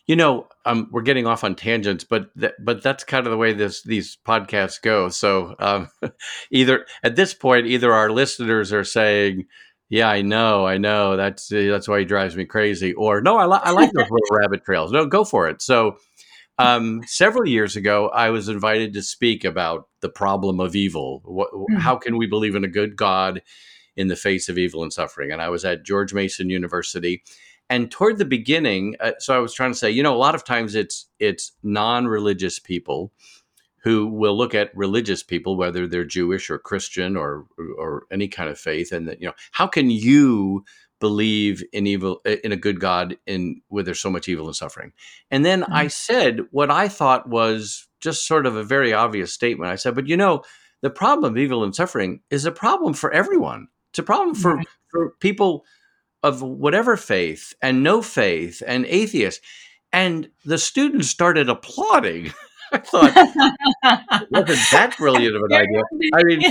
you 0.07 0.15
know, 0.15 0.47
um, 0.65 0.87
we're 0.91 1.01
getting 1.01 1.27
off 1.27 1.43
on 1.43 1.55
tangents, 1.55 2.03
but 2.03 2.33
th- 2.39 2.53
but 2.59 2.81
that's 2.81 3.03
kind 3.03 3.27
of 3.27 3.31
the 3.31 3.37
way 3.37 3.53
this 3.53 3.83
these 3.83 4.17
podcasts 4.25 4.81
go. 4.81 5.09
So 5.09 5.55
um, 5.59 5.89
either 6.51 6.85
at 7.03 7.15
this 7.15 7.33
point, 7.33 7.67
either 7.67 7.93
our 7.93 8.09
listeners 8.09 8.73
are 8.73 8.83
saying, 8.83 9.45
"Yeah, 9.89 10.09
I 10.09 10.21
know, 10.21 10.65
I 10.65 10.77
know, 10.77 11.15
that's 11.17 11.51
uh, 11.51 11.67
that's 11.69 11.87
why 11.87 11.99
he 11.99 12.05
drives 12.05 12.35
me 12.35 12.45
crazy," 12.45 12.93
or 12.93 13.21
"No, 13.21 13.37
I, 13.37 13.45
li- 13.45 13.61
I 13.63 13.71
like 13.71 13.91
those 13.91 14.09
little 14.09 14.37
rabbit 14.37 14.63
trails. 14.63 14.91
No, 14.91 15.05
go 15.05 15.23
for 15.23 15.47
it." 15.47 15.61
So. 15.61 15.97
Um, 16.57 17.01
several 17.05 17.49
years 17.49 17.75
ago, 17.75 18.07
I 18.07 18.29
was 18.29 18.47
invited 18.47 18.93
to 18.93 19.01
speak 19.01 19.43
about 19.43 19.89
the 19.99 20.07
problem 20.07 20.61
of 20.61 20.73
evil. 20.73 21.21
What, 21.25 21.51
mm-hmm. 21.51 21.75
How 21.75 21.97
can 21.97 22.17
we 22.17 22.27
believe 22.27 22.55
in 22.55 22.63
a 22.63 22.69
good 22.69 22.95
God 22.95 23.41
in 23.95 24.07
the 24.07 24.15
face 24.15 24.49
of 24.49 24.57
evil 24.57 24.83
and 24.83 24.91
suffering. 24.91 25.31
And 25.31 25.41
I 25.41 25.49
was 25.49 25.65
at 25.65 25.83
George 25.83 26.13
Mason 26.13 26.49
University. 26.49 27.23
And 27.69 27.89
toward 27.89 28.17
the 28.17 28.25
beginning, 28.25 28.95
uh, 28.99 29.13
so 29.19 29.35
I 29.35 29.39
was 29.39 29.53
trying 29.53 29.71
to 29.71 29.77
say, 29.77 29.89
you 29.89 30.03
know, 30.03 30.13
a 30.13 30.17
lot 30.17 30.35
of 30.35 30.43
times 30.43 30.75
it's 30.75 31.07
it's 31.19 31.53
non-religious 31.63 32.59
people 32.59 33.11
who 33.85 34.07
will 34.07 34.35
look 34.35 34.55
at 34.55 34.75
religious 34.75 35.21
people, 35.21 35.55
whether 35.55 35.87
they're 35.87 36.03
Jewish 36.03 36.49
or 36.49 36.57
Christian 36.57 37.15
or 37.15 37.45
or 37.77 38.07
any 38.11 38.27
kind 38.27 38.49
of 38.49 38.59
faith, 38.59 38.91
and 38.91 39.07
that 39.07 39.21
you 39.21 39.27
know, 39.27 39.33
how 39.51 39.67
can 39.67 39.91
you 39.91 40.65
believe 40.99 41.63
in 41.71 41.85
evil 41.85 42.19
in 42.43 42.51
a 42.51 42.57
good 42.57 42.79
God 42.79 43.15
in 43.27 43.61
where 43.67 43.83
there's 43.83 44.01
so 44.01 44.09
much 44.09 44.27
evil 44.27 44.47
and 44.47 44.55
suffering? 44.55 44.91
And 45.29 45.45
then 45.45 45.61
mm-hmm. 45.61 45.73
I 45.73 45.87
said 45.87 46.41
what 46.49 46.71
I 46.71 46.87
thought 46.87 47.29
was 47.29 47.87
just 48.01 48.27
sort 48.27 48.47
of 48.47 48.55
a 48.55 48.63
very 48.63 48.91
obvious 48.91 49.31
statement. 49.31 49.71
I 49.71 49.75
said, 49.75 49.93
but 49.93 50.07
you 50.07 50.17
know, 50.17 50.41
the 50.81 50.89
problem 50.89 51.33
of 51.33 51.37
evil 51.37 51.63
and 51.63 51.75
suffering 51.75 52.21
is 52.31 52.45
a 52.45 52.51
problem 52.51 52.95
for 52.95 53.13
everyone. 53.13 53.67
It's 53.91 53.99
a 53.99 54.03
problem 54.03 54.35
for, 54.35 54.55
right. 54.55 54.67
for 54.89 55.11
people 55.19 55.63
of 56.23 56.41
whatever 56.41 56.97
faith 56.97 57.53
and 57.61 57.83
no 57.83 58.01
faith 58.01 58.63
and 58.65 58.87
atheists. 58.87 59.45
And 59.93 60.29
the 60.43 60.57
students 60.57 61.07
started 61.07 61.49
applauding. 61.49 62.33
I 62.71 62.77
thought, 62.79 63.15
wasn't 64.31 64.59
that 64.71 64.95
brilliant 64.97 65.35
of 65.35 65.41
an 65.43 65.53
idea? 65.53 65.83
I 66.13 66.23
mean, 66.23 66.41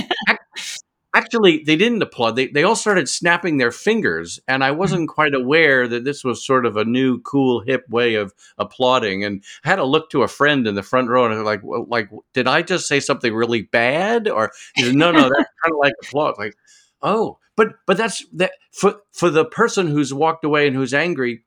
actually, 1.15 1.63
they 1.63 1.75
didn't 1.75 2.01
applaud. 2.01 2.35
They, 2.35 2.47
they 2.47 2.63
all 2.63 2.75
started 2.75 3.07
snapping 3.07 3.57
their 3.57 3.71
fingers. 3.71 4.39
And 4.47 4.63
I 4.63 4.71
wasn't 4.71 5.09
quite 5.09 5.33
aware 5.33 5.87
that 5.87 6.03
this 6.03 6.23
was 6.23 6.45
sort 6.45 6.65
of 6.65 6.77
a 6.77 6.85
new, 6.85 7.21
cool, 7.21 7.61
hip 7.61 7.85
way 7.89 8.15
of 8.15 8.33
applauding. 8.57 9.23
And 9.23 9.43
I 9.63 9.69
had 9.69 9.77
to 9.77 9.85
look 9.85 10.09
to 10.11 10.23
a 10.23 10.27
friend 10.27 10.67
in 10.67 10.75
the 10.75 10.83
front 10.83 11.09
row 11.09 11.25
and 11.25 11.43
like, 11.45 11.61
well, 11.63 11.85
like, 11.89 12.09
did 12.33 12.47
I 12.47 12.61
just 12.61 12.87
say 12.87 12.99
something 12.99 13.33
really 13.33 13.63
bad? 13.63 14.27
Or, 14.27 14.51
said, 14.77 14.93
no, 14.93 15.11
no, 15.11 15.21
that's 15.35 15.49
kind 15.63 15.71
of 15.71 15.77
like 15.79 15.93
applause. 16.03 16.35
Like, 16.37 16.55
oh, 17.01 17.39
but 17.55 17.69
but 17.87 17.97
that's 17.97 18.25
that 18.33 18.51
for 18.73 18.97
for 19.13 19.29
the 19.29 19.45
person 19.45 19.87
who's 19.87 20.13
walked 20.13 20.43
away 20.43 20.67
and 20.67 20.75
who's 20.75 20.93
angry, 20.93 21.45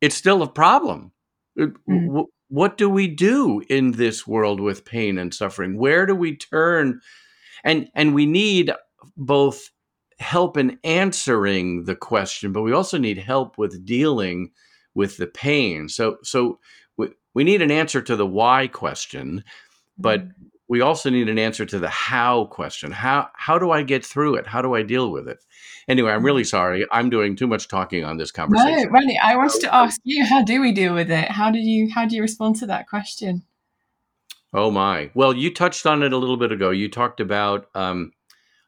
it's 0.00 0.14
still 0.14 0.42
a 0.42 0.48
problem. 0.48 1.12
Mm. 1.58 2.26
What 2.54 2.78
do 2.78 2.88
we 2.88 3.08
do 3.08 3.64
in 3.68 3.90
this 3.90 4.28
world 4.28 4.60
with 4.60 4.84
pain 4.84 5.18
and 5.18 5.34
suffering? 5.34 5.76
Where 5.76 6.06
do 6.06 6.14
we 6.14 6.36
turn? 6.36 7.00
And 7.64 7.88
and 7.96 8.14
we 8.14 8.26
need 8.26 8.70
both 9.16 9.70
help 10.20 10.56
in 10.56 10.78
answering 10.84 11.84
the 11.86 11.96
question, 11.96 12.52
but 12.52 12.62
we 12.62 12.72
also 12.72 12.96
need 12.96 13.18
help 13.18 13.58
with 13.58 13.84
dealing 13.84 14.52
with 14.94 15.16
the 15.16 15.26
pain. 15.26 15.88
So 15.88 16.18
so 16.22 16.60
we, 16.96 17.08
we 17.34 17.42
need 17.42 17.60
an 17.60 17.72
answer 17.72 18.00
to 18.02 18.14
the 18.14 18.24
why 18.24 18.68
question, 18.68 19.42
but 19.98 20.20
mm 20.20 20.32
we 20.68 20.80
also 20.80 21.10
need 21.10 21.28
an 21.28 21.38
answer 21.38 21.66
to 21.66 21.78
the 21.78 21.88
how 21.88 22.46
question. 22.46 22.90
How 22.90 23.28
how 23.34 23.58
do 23.58 23.70
I 23.70 23.82
get 23.82 24.04
through 24.04 24.36
it? 24.36 24.46
How 24.46 24.62
do 24.62 24.74
I 24.74 24.82
deal 24.82 25.10
with 25.10 25.28
it? 25.28 25.44
Anyway, 25.88 26.10
I'm 26.10 26.24
really 26.24 26.42
mm-hmm. 26.42 26.48
sorry. 26.48 26.86
I'm 26.90 27.10
doing 27.10 27.36
too 27.36 27.46
much 27.46 27.68
talking 27.68 28.04
on 28.04 28.16
this 28.16 28.30
conversation. 28.30 28.84
No, 28.84 28.90
Randy, 28.90 29.18
I 29.22 29.36
wanted 29.36 29.60
to 29.62 29.74
ask 29.82 30.00
you, 30.04 30.24
how 30.24 30.42
do 30.42 30.60
we 30.60 30.72
deal 30.72 30.94
with 30.94 31.10
it? 31.10 31.30
How 31.30 31.50
did 31.50 31.64
you 31.64 31.90
how 31.94 32.06
do 32.06 32.16
you 32.16 32.22
respond 32.22 32.56
to 32.56 32.66
that 32.66 32.88
question? 32.88 33.42
Oh 34.52 34.70
my. 34.70 35.10
Well, 35.14 35.34
you 35.34 35.52
touched 35.52 35.84
on 35.84 36.02
it 36.02 36.12
a 36.12 36.16
little 36.16 36.36
bit 36.36 36.52
ago. 36.52 36.70
You 36.70 36.88
talked 36.88 37.20
about 37.20 37.66
um, 37.74 38.12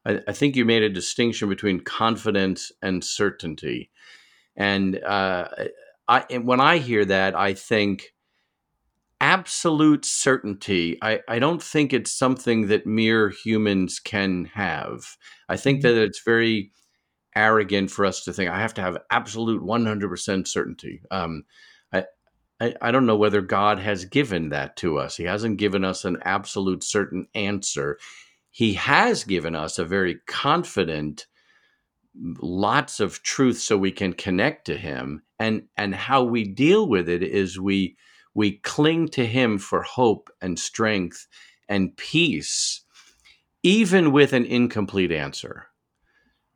I, 0.06 0.20
I, 0.28 0.32
think 0.32 0.56
you 0.56 0.64
made 0.64 0.82
a 0.82 0.88
distinction 0.88 1.48
between 1.48 1.80
confidence 1.80 2.72
and 2.82 3.04
certainty. 3.04 3.90
And 4.56 5.02
uh, 5.02 5.48
I, 6.08 6.24
and 6.30 6.46
when 6.46 6.60
I 6.60 6.78
hear 6.78 7.04
that, 7.04 7.34
I 7.36 7.54
think 7.54 8.14
absolute 9.20 10.04
certainty, 10.04 10.98
I, 11.02 11.20
I 11.28 11.38
don't 11.38 11.62
think 11.62 11.92
it's 11.92 12.12
something 12.12 12.68
that 12.68 12.86
mere 12.86 13.30
humans 13.30 13.98
can 13.98 14.46
have. 14.54 15.16
I 15.48 15.56
think 15.56 15.80
mm-hmm. 15.80 15.94
that 15.94 16.02
it's 16.02 16.22
very 16.24 16.72
arrogant 17.34 17.90
for 17.90 18.04
us 18.06 18.24
to 18.24 18.32
think 18.32 18.50
I 18.50 18.58
have 18.58 18.74
to 18.74 18.80
have 18.80 18.98
absolute 19.10 19.62
100% 19.62 20.48
certainty. 20.48 21.02
Um, 21.10 21.44
I, 21.92 22.04
I, 22.60 22.74
I 22.80 22.90
don't 22.90 23.06
know 23.06 23.16
whether 23.16 23.42
God 23.42 23.78
has 23.78 24.04
given 24.06 24.48
that 24.50 24.76
to 24.76 24.98
us. 24.98 25.16
He 25.16 25.24
hasn't 25.24 25.58
given 25.58 25.84
us 25.84 26.04
an 26.04 26.18
absolute 26.22 26.82
certain 26.82 27.28
answer. 27.34 27.98
He 28.50 28.74
has 28.74 29.24
given 29.24 29.54
us 29.54 29.78
a 29.78 29.84
very 29.84 30.16
confident, 30.26 31.26
lots 32.14 33.00
of 33.00 33.22
truth 33.22 33.58
so 33.58 33.76
we 33.76 33.92
can 33.92 34.14
connect 34.14 34.64
to 34.66 34.76
Him. 34.78 35.22
And, 35.38 35.64
and 35.76 35.94
how 35.94 36.24
we 36.24 36.44
deal 36.44 36.88
with 36.88 37.10
it 37.10 37.22
is 37.22 37.60
we 37.60 37.96
we 38.36 38.58
cling 38.58 39.08
to 39.08 39.24
him 39.24 39.56
for 39.56 39.80
hope 39.80 40.28
and 40.42 40.58
strength 40.58 41.26
and 41.70 41.96
peace, 41.96 42.82
even 43.62 44.12
with 44.12 44.34
an 44.34 44.44
incomplete 44.44 45.10
answer. 45.10 45.68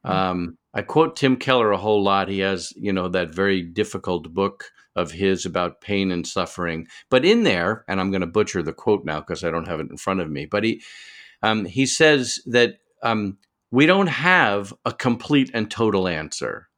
Hmm. 0.05 0.11
Um, 0.11 0.59
I 0.75 0.83
quote 0.83 1.17
Tim 1.17 1.39
Keller 1.39 1.73
a 1.73 1.79
whole 1.79 2.03
lot. 2.03 2.29
He 2.29 2.41
has, 2.41 2.71
you 2.77 2.93
know, 2.93 3.09
that 3.09 3.35
very 3.35 3.63
difficult 3.63 4.35
book 4.35 4.67
of 4.95 5.11
his 5.11 5.47
about 5.47 5.81
pain 5.81 6.11
and 6.11 6.27
suffering. 6.27 6.87
But 7.09 7.25
in 7.25 7.45
there, 7.45 7.87
and 7.89 7.99
I'm 7.99 8.11
going 8.11 8.21
to 8.21 8.27
butcher 8.27 8.63
the 8.63 8.75
quote 8.75 9.07
now 9.07 9.21
because 9.21 9.43
I 9.43 9.51
don't 9.51 9.67
have 9.67 9.81
it 9.81 9.91
in 9.91 9.97
front 9.97 10.21
of 10.21 10.31
me. 10.31 10.45
But 10.45 10.65
he 10.65 10.83
um, 11.43 11.65
he 11.65 11.87
says 11.87 12.41
that 12.45 12.77
um, 13.03 13.39
we 13.71 13.87
don't 13.87 14.09
have 14.09 14.75
a 14.85 14.93
complete 14.93 15.51
and 15.55 15.71
total 15.71 16.07
answer. 16.07 16.69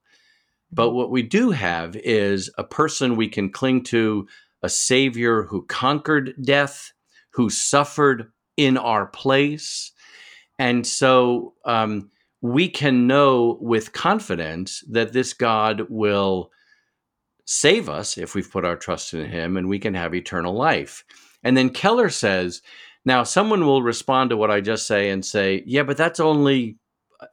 But 0.70 0.92
what 0.92 1.10
we 1.10 1.22
do 1.22 1.50
have 1.50 1.96
is 1.96 2.50
a 2.56 2.64
person 2.64 3.16
we 3.16 3.28
can 3.28 3.50
cling 3.50 3.82
to, 3.84 4.26
a 4.62 4.68
Savior 4.68 5.42
who 5.42 5.64
conquered 5.66 6.34
death, 6.42 6.92
who 7.30 7.50
suffered 7.50 8.30
in 8.56 8.76
our 8.76 9.06
place. 9.06 9.92
And 10.58 10.86
so 10.86 11.54
um, 11.64 12.10
we 12.40 12.68
can 12.68 13.06
know 13.06 13.58
with 13.60 13.92
confidence 13.92 14.84
that 14.90 15.12
this 15.12 15.32
God 15.32 15.86
will 15.88 16.50
save 17.44 17.88
us 17.88 18.16
if 18.16 18.34
we've 18.34 18.50
put 18.50 18.64
our 18.64 18.76
trust 18.76 19.14
in 19.14 19.28
Him 19.28 19.56
and 19.56 19.68
we 19.68 19.78
can 19.78 19.94
have 19.94 20.14
eternal 20.14 20.54
life. 20.54 21.04
And 21.42 21.56
then 21.56 21.70
Keller 21.70 22.08
says, 22.08 22.62
now 23.04 23.24
someone 23.24 23.66
will 23.66 23.82
respond 23.82 24.30
to 24.30 24.36
what 24.36 24.50
I 24.50 24.60
just 24.60 24.86
say 24.86 25.10
and 25.10 25.24
say, 25.24 25.64
yeah, 25.66 25.82
but 25.82 25.96
that's 25.96 26.20
only 26.20 26.76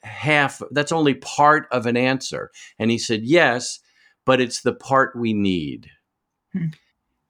half, 0.02 0.62
that's 0.72 0.92
only 0.92 1.14
part 1.16 1.68
of 1.72 1.86
an 1.86 1.96
answer. 1.96 2.50
And 2.80 2.90
he 2.90 2.98
said, 2.98 3.22
yes, 3.24 3.80
but 4.26 4.42
it's 4.42 4.62
the 4.62 4.74
part 4.74 5.16
we 5.16 5.34
need. 5.34 5.88
Hmm 6.54 6.70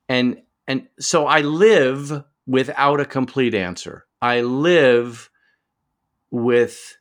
and 0.09 0.41
and 0.67 0.87
so 0.99 1.25
I 1.25 1.41
live 1.41 2.23
without 2.45 2.99
a 2.99 3.05
complete 3.05 3.53
answer. 3.53 4.05
I 4.21 4.41
live 4.41 5.29
with 6.31 6.97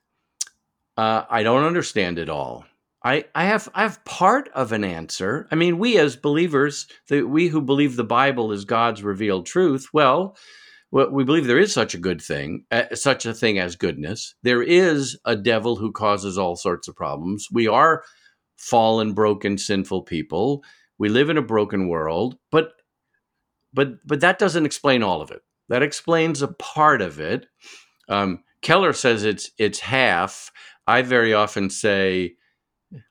uh, 0.96 1.24
I 1.28 1.42
don't 1.42 1.64
understand 1.64 2.18
it 2.18 2.28
all. 2.28 2.64
I, 3.04 3.24
I 3.34 3.44
have 3.44 3.68
I 3.74 3.82
have 3.82 4.04
part 4.04 4.50
of 4.54 4.72
an 4.72 4.84
answer. 4.84 5.46
I 5.50 5.54
mean, 5.54 5.78
we 5.78 5.98
as 5.98 6.16
believers, 6.16 6.86
the, 7.08 7.22
we 7.22 7.48
who 7.48 7.62
believe 7.62 7.96
the 7.96 8.04
Bible 8.04 8.52
is 8.52 8.64
God's 8.64 9.02
revealed 9.02 9.46
truth, 9.46 9.88
well, 9.92 10.36
we 10.90 11.22
believe 11.22 11.46
there 11.46 11.58
is 11.58 11.72
such 11.72 11.94
a 11.94 11.98
good 11.98 12.20
thing, 12.20 12.64
uh, 12.70 12.94
such 12.94 13.26
a 13.26 13.34
thing 13.34 13.58
as 13.58 13.76
goodness. 13.76 14.34
There 14.42 14.62
is 14.62 15.18
a 15.24 15.36
devil 15.36 15.76
who 15.76 15.92
causes 15.92 16.38
all 16.38 16.56
sorts 16.56 16.88
of 16.88 16.96
problems. 16.96 17.46
We 17.52 17.68
are 17.68 18.02
fallen, 18.56 19.12
broken, 19.12 19.58
sinful 19.58 20.02
people. 20.02 20.64
We 20.98 21.08
live 21.08 21.30
in 21.30 21.36
a 21.36 21.42
broken 21.42 21.88
world, 21.88 22.36
but 22.50 22.72
but 23.78 24.04
but 24.04 24.18
that 24.23 24.40
doesn't 24.40 24.66
explain 24.66 25.04
all 25.04 25.23
of 25.23 25.30
it. 25.30 25.40
That 25.68 25.85
explains 25.85 26.42
a 26.42 26.49
part 26.49 27.00
of 27.00 27.20
it. 27.20 27.47
Um, 28.08 28.42
Keller 28.61 28.92
says 28.92 29.23
it's 29.23 29.52
it's 29.56 29.78
half. 29.78 30.50
I 30.88 31.02
very 31.02 31.32
often 31.32 31.70
say, 31.70 32.35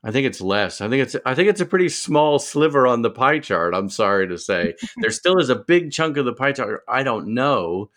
I 0.03 0.11
think 0.11 0.27
it's 0.27 0.41
less. 0.41 0.81
I 0.81 0.89
think 0.89 1.03
it's 1.03 1.15
I 1.25 1.35
think 1.35 1.47
it's 1.47 1.61
a 1.61 1.65
pretty 1.65 1.87
small 1.87 2.37
sliver 2.37 2.85
on 2.85 3.01
the 3.01 3.09
pie 3.09 3.39
chart. 3.39 3.73
I'm 3.73 3.89
sorry 3.89 4.27
to 4.27 4.37
say, 4.37 4.73
there 4.97 5.09
still 5.09 5.39
is 5.39 5.49
a 5.49 5.55
big 5.55 5.93
chunk 5.93 6.17
of 6.17 6.25
the 6.25 6.33
pie 6.33 6.51
chart 6.51 6.83
I 6.85 7.01
don't 7.01 7.29
know, 7.29 7.89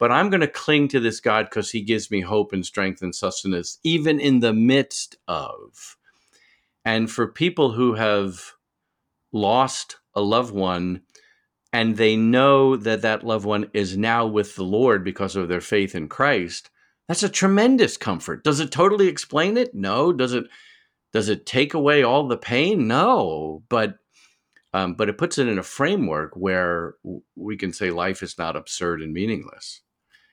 but 0.00 0.10
I'm 0.10 0.28
going 0.28 0.40
to 0.40 0.48
cling 0.48 0.88
to 0.88 0.98
this 0.98 1.20
God 1.20 1.44
because 1.50 1.70
He 1.70 1.82
gives 1.82 2.10
me 2.10 2.22
hope 2.22 2.52
and 2.52 2.66
strength 2.66 3.00
and 3.02 3.14
sustenance, 3.14 3.78
even 3.84 4.18
in 4.18 4.40
the 4.40 4.52
midst 4.52 5.14
of. 5.28 5.96
And 6.84 7.08
for 7.08 7.28
people 7.28 7.70
who 7.70 7.94
have 7.94 8.54
lost 9.30 9.98
a 10.16 10.20
loved 10.20 10.52
one, 10.52 11.02
and 11.72 11.96
they 11.96 12.16
know 12.16 12.76
that 12.76 13.02
that 13.02 13.24
loved 13.24 13.46
one 13.46 13.70
is 13.72 13.96
now 13.96 14.26
with 14.26 14.56
the 14.56 14.64
Lord 14.64 15.04
because 15.04 15.36
of 15.36 15.48
their 15.48 15.60
faith 15.60 15.94
in 15.94 16.08
Christ, 16.08 16.70
that's 17.08 17.22
a 17.22 17.28
tremendous 17.28 17.96
comfort. 17.96 18.44
Does 18.44 18.60
it 18.60 18.70
totally 18.70 19.08
explain 19.08 19.56
it? 19.56 19.74
No. 19.74 20.12
Does 20.12 20.34
it 20.34 20.44
does 21.12 21.28
it 21.28 21.46
take 21.46 21.74
away 21.74 22.02
all 22.02 22.26
the 22.26 22.36
pain? 22.36 22.86
No. 22.88 23.62
But 23.68 23.96
um, 24.74 24.94
but 24.94 25.08
it 25.08 25.18
puts 25.18 25.38
it 25.38 25.48
in 25.48 25.58
a 25.58 25.62
framework 25.62 26.34
where 26.34 26.94
we 27.36 27.56
can 27.56 27.72
say 27.72 27.90
life 27.90 28.22
is 28.22 28.38
not 28.38 28.56
absurd 28.56 29.02
and 29.02 29.12
meaningless. 29.12 29.82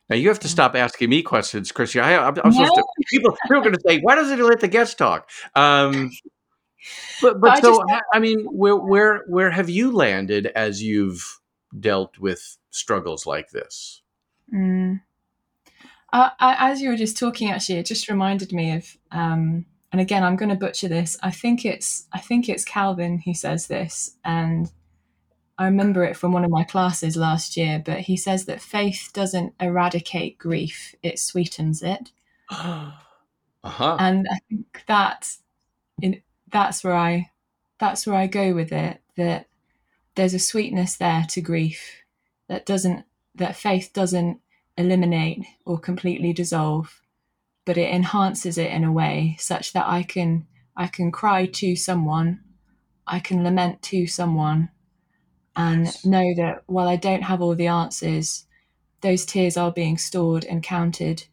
Now 0.10 0.15
you 0.15 0.29
have 0.29 0.39
to 0.39 0.48
stop 0.48 0.75
asking 0.75 1.10
me 1.10 1.22
questions, 1.22 1.72
Chrissy. 1.72 2.00
I, 2.00 2.27
am 2.27 2.34
no. 2.34 2.51
supposed 2.51 2.74
to. 2.74 2.84
People, 3.12 3.38
people 3.43 3.58
are 3.58 3.62
going 3.62 3.74
to 3.74 3.81
say, 3.86 4.00
"Why 4.00 4.15
doesn't 4.15 4.38
he 4.38 4.43
let 4.43 4.60
the 4.60 4.67
guest 4.67 4.98
talk?" 4.98 5.29
Um, 5.55 6.12
but 7.21 7.39
but 7.39 7.51
I 7.51 7.59
so 7.59 7.83
just, 7.88 8.03
I 8.13 8.19
mean, 8.19 8.45
where 8.45 8.75
where 8.75 9.24
where 9.27 9.51
have 9.51 9.69
you 9.69 9.91
landed 9.91 10.48
as 10.48 10.81
you've 10.81 11.39
dealt 11.79 12.17
with 12.19 12.57
struggles 12.71 13.25
like 13.25 13.50
this? 13.50 14.01
Mm. 14.53 15.01
Uh, 16.12 16.29
as 16.39 16.81
you 16.81 16.89
were 16.89 16.98
just 16.98 17.17
talking, 17.17 17.51
actually, 17.51 17.77
it 17.77 17.86
just 17.86 18.09
reminded 18.09 18.51
me 18.51 18.74
of. 18.74 18.98
Um, 19.12 19.65
and 19.91 20.01
again, 20.01 20.24
I'm 20.24 20.36
going 20.36 20.50
to 20.50 20.55
butcher 20.55 20.88
this. 20.88 21.17
I 21.21 21.31
think 21.31 21.65
it's 21.65 22.07
I 22.13 22.19
think 22.19 22.48
it's 22.48 22.65
Calvin 22.65 23.19
who 23.19 23.33
says 23.33 23.67
this, 23.67 24.17
and 24.24 24.71
I 25.57 25.65
remember 25.65 26.03
it 26.03 26.15
from 26.15 26.31
one 26.31 26.45
of 26.45 26.51
my 26.51 26.63
classes 26.63 27.17
last 27.17 27.57
year. 27.57 27.81
But 27.83 28.01
he 28.01 28.15
says 28.15 28.45
that 28.45 28.62
faith 28.62 29.09
doesn't 29.13 29.53
eradicate 29.59 30.38
grief; 30.38 30.95
it 31.01 31.19
sweetens 31.19 31.81
it. 31.81 32.12
uh-huh. 32.50 33.98
And 34.00 34.27
I 34.31 34.39
think 34.48 34.83
that 34.88 35.36
in, 36.01 36.21
that's 36.51 36.83
where 36.83 36.95
I 36.95 37.31
that's 37.79 38.05
where 38.05 38.15
I 38.15 38.27
go 38.27 38.53
with 38.53 38.71
it. 38.71 39.01
That 39.17 39.47
there's 40.15 40.33
a 40.33 40.39
sweetness 40.39 40.97
there 40.97 41.25
to 41.29 41.41
grief 41.41 42.03
that 42.47 42.65
doesn't 42.65 43.05
that 43.35 43.55
faith 43.55 43.91
doesn't 43.93 44.41
eliminate 44.77 45.45
or 45.65 45.79
completely 45.79 46.33
dissolve, 46.33 47.01
but 47.65 47.77
it 47.77 47.93
enhances 47.93 48.57
it 48.57 48.71
in 48.71 48.83
a 48.83 48.91
way 48.91 49.35
such 49.39 49.73
that 49.73 49.87
I 49.87 50.03
can 50.03 50.47
I 50.75 50.87
can 50.87 51.11
cry 51.11 51.45
to 51.45 51.75
someone, 51.75 52.41
I 53.05 53.19
can 53.19 53.43
lament 53.43 53.81
to 53.83 54.07
someone, 54.07 54.69
and 55.55 55.85
yes. 55.85 56.05
know 56.05 56.33
that 56.37 56.63
while 56.67 56.87
I 56.87 56.95
don't 56.95 57.23
have 57.23 57.41
all 57.41 57.55
the 57.55 57.67
answers, 57.67 58.45
those 59.01 59.25
tears 59.25 59.57
are 59.57 59.71
being 59.71 59.97
stored 59.97 60.45
and 60.45 60.63
counted. 60.63 61.27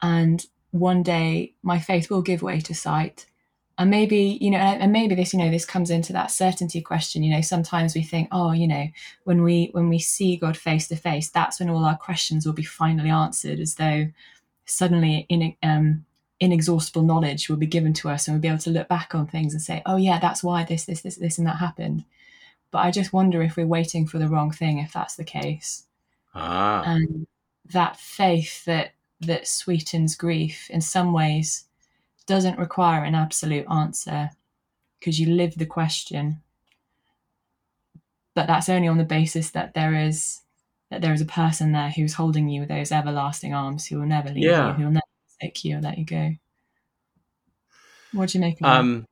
And 0.00 0.44
one 0.70 1.02
day 1.02 1.54
my 1.62 1.78
faith 1.78 2.10
will 2.10 2.22
give 2.22 2.42
way 2.42 2.60
to 2.60 2.74
sight. 2.74 3.26
And 3.82 3.90
maybe, 3.90 4.38
you 4.40 4.48
know, 4.48 4.58
and 4.58 4.92
maybe 4.92 5.16
this, 5.16 5.32
you 5.32 5.40
know, 5.40 5.50
this 5.50 5.64
comes 5.64 5.90
into 5.90 6.12
that 6.12 6.30
certainty 6.30 6.80
question. 6.80 7.24
You 7.24 7.34
know, 7.34 7.40
sometimes 7.40 7.96
we 7.96 8.04
think, 8.04 8.28
oh, 8.30 8.52
you 8.52 8.68
know, 8.68 8.86
when 9.24 9.42
we 9.42 9.70
when 9.72 9.88
we 9.88 9.98
see 9.98 10.36
God 10.36 10.56
face 10.56 10.86
to 10.86 10.94
face, 10.94 11.30
that's 11.30 11.58
when 11.58 11.68
all 11.68 11.84
our 11.84 11.96
questions 11.96 12.46
will 12.46 12.52
be 12.52 12.62
finally 12.62 13.10
answered, 13.10 13.58
as 13.58 13.74
though 13.74 14.06
suddenly 14.66 15.26
in 15.28 15.56
um, 15.64 16.04
inexhaustible 16.38 17.02
knowledge 17.02 17.48
will 17.48 17.56
be 17.56 17.66
given 17.66 17.92
to 17.94 18.08
us, 18.08 18.28
and 18.28 18.36
we'll 18.36 18.40
be 18.40 18.46
able 18.46 18.58
to 18.58 18.70
look 18.70 18.86
back 18.86 19.16
on 19.16 19.26
things 19.26 19.52
and 19.52 19.60
say, 19.60 19.82
oh 19.84 19.96
yeah, 19.96 20.20
that's 20.20 20.44
why 20.44 20.62
this, 20.62 20.84
this, 20.84 21.00
this, 21.00 21.16
this, 21.16 21.36
and 21.36 21.48
that 21.48 21.56
happened. 21.56 22.04
But 22.70 22.86
I 22.86 22.92
just 22.92 23.12
wonder 23.12 23.42
if 23.42 23.56
we're 23.56 23.66
waiting 23.66 24.06
for 24.06 24.20
the 24.20 24.28
wrong 24.28 24.52
thing 24.52 24.78
if 24.78 24.92
that's 24.92 25.16
the 25.16 25.24
case. 25.24 25.86
Ah. 26.36 26.84
And 26.86 27.26
that 27.72 27.96
faith 27.96 28.64
that 28.64 28.92
that 29.22 29.48
sweetens 29.48 30.14
grief 30.14 30.70
in 30.70 30.80
some 30.80 31.12
ways 31.12 31.64
doesn't 32.26 32.58
require 32.58 33.04
an 33.04 33.14
absolute 33.14 33.66
answer 33.70 34.30
because 34.98 35.18
you 35.18 35.34
live 35.34 35.54
the 35.56 35.66
question. 35.66 36.42
But 38.34 38.46
that's 38.46 38.68
only 38.68 38.88
on 38.88 38.98
the 38.98 39.04
basis 39.04 39.50
that 39.50 39.74
there 39.74 39.94
is 39.94 40.40
that 40.90 41.00
there 41.00 41.12
is 41.12 41.20
a 41.20 41.26
person 41.26 41.72
there 41.72 41.90
who's 41.90 42.14
holding 42.14 42.48
you 42.48 42.60
with 42.60 42.68
those 42.68 42.92
everlasting 42.92 43.54
arms 43.54 43.86
who 43.86 43.98
will 43.98 44.06
never 44.06 44.28
leave 44.28 44.44
yeah. 44.44 44.68
you, 44.68 44.74
who 44.74 44.84
will 44.84 44.92
never 44.92 45.02
forsake 45.26 45.64
you 45.64 45.78
or 45.78 45.80
let 45.80 45.98
you 45.98 46.04
go. 46.04 46.32
What 48.12 48.28
do 48.28 48.38
you 48.38 48.42
make 48.42 48.60
of 48.60 48.66
um, 48.66 49.00
that? 49.00 49.06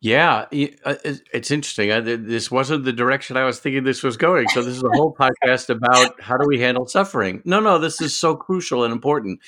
Yeah, 0.00 0.46
uh, 0.84 0.94
it's 1.32 1.50
interesting. 1.50 1.88
This 2.04 2.50
wasn't 2.50 2.84
the 2.84 2.92
direction 2.92 3.36
I 3.36 3.44
was 3.44 3.58
thinking 3.58 3.84
this 3.84 4.02
was 4.02 4.16
going. 4.16 4.48
So 4.48 4.62
this 4.62 4.76
is 4.76 4.82
a 4.82 4.90
whole 4.92 5.14
podcast 5.20 5.70
about 5.70 6.20
how 6.20 6.36
do 6.36 6.46
we 6.46 6.60
handle 6.60 6.86
suffering. 6.86 7.42
No, 7.44 7.60
no, 7.60 7.78
this 7.78 8.00
is 8.00 8.16
so 8.16 8.36
crucial 8.36 8.84
and 8.84 8.92
important. 8.92 9.40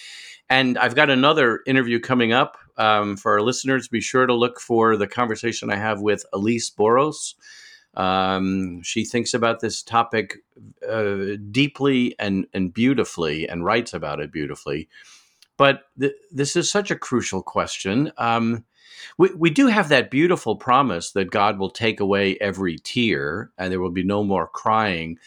And 0.50 0.78
I've 0.78 0.94
got 0.94 1.10
another 1.10 1.60
interview 1.66 2.00
coming 2.00 2.32
up 2.32 2.56
um, 2.78 3.16
for 3.16 3.32
our 3.32 3.42
listeners. 3.42 3.88
Be 3.88 4.00
sure 4.00 4.26
to 4.26 4.34
look 4.34 4.60
for 4.60 4.96
the 4.96 5.06
conversation 5.06 5.70
I 5.70 5.76
have 5.76 6.00
with 6.00 6.24
Elise 6.32 6.70
Boros. 6.70 7.34
Um, 7.94 8.82
she 8.82 9.04
thinks 9.04 9.34
about 9.34 9.60
this 9.60 9.82
topic 9.82 10.38
uh, 10.88 11.36
deeply 11.50 12.14
and 12.18 12.46
and 12.54 12.72
beautifully, 12.72 13.48
and 13.48 13.64
writes 13.64 13.92
about 13.92 14.20
it 14.20 14.32
beautifully. 14.32 14.88
But 15.56 15.82
th- 15.98 16.14
this 16.30 16.54
is 16.56 16.70
such 16.70 16.90
a 16.90 16.96
crucial 16.96 17.42
question. 17.42 18.12
Um, 18.16 18.64
we, 19.18 19.30
we 19.34 19.50
do 19.50 19.66
have 19.66 19.88
that 19.88 20.10
beautiful 20.10 20.56
promise 20.56 21.12
that 21.12 21.30
God 21.30 21.58
will 21.58 21.70
take 21.70 22.00
away 22.00 22.36
every 22.40 22.78
tear 22.78 23.50
and 23.58 23.72
there 23.72 23.80
will 23.80 23.90
be 23.90 24.04
no 24.04 24.24
more 24.24 24.46
crying. 24.46 25.18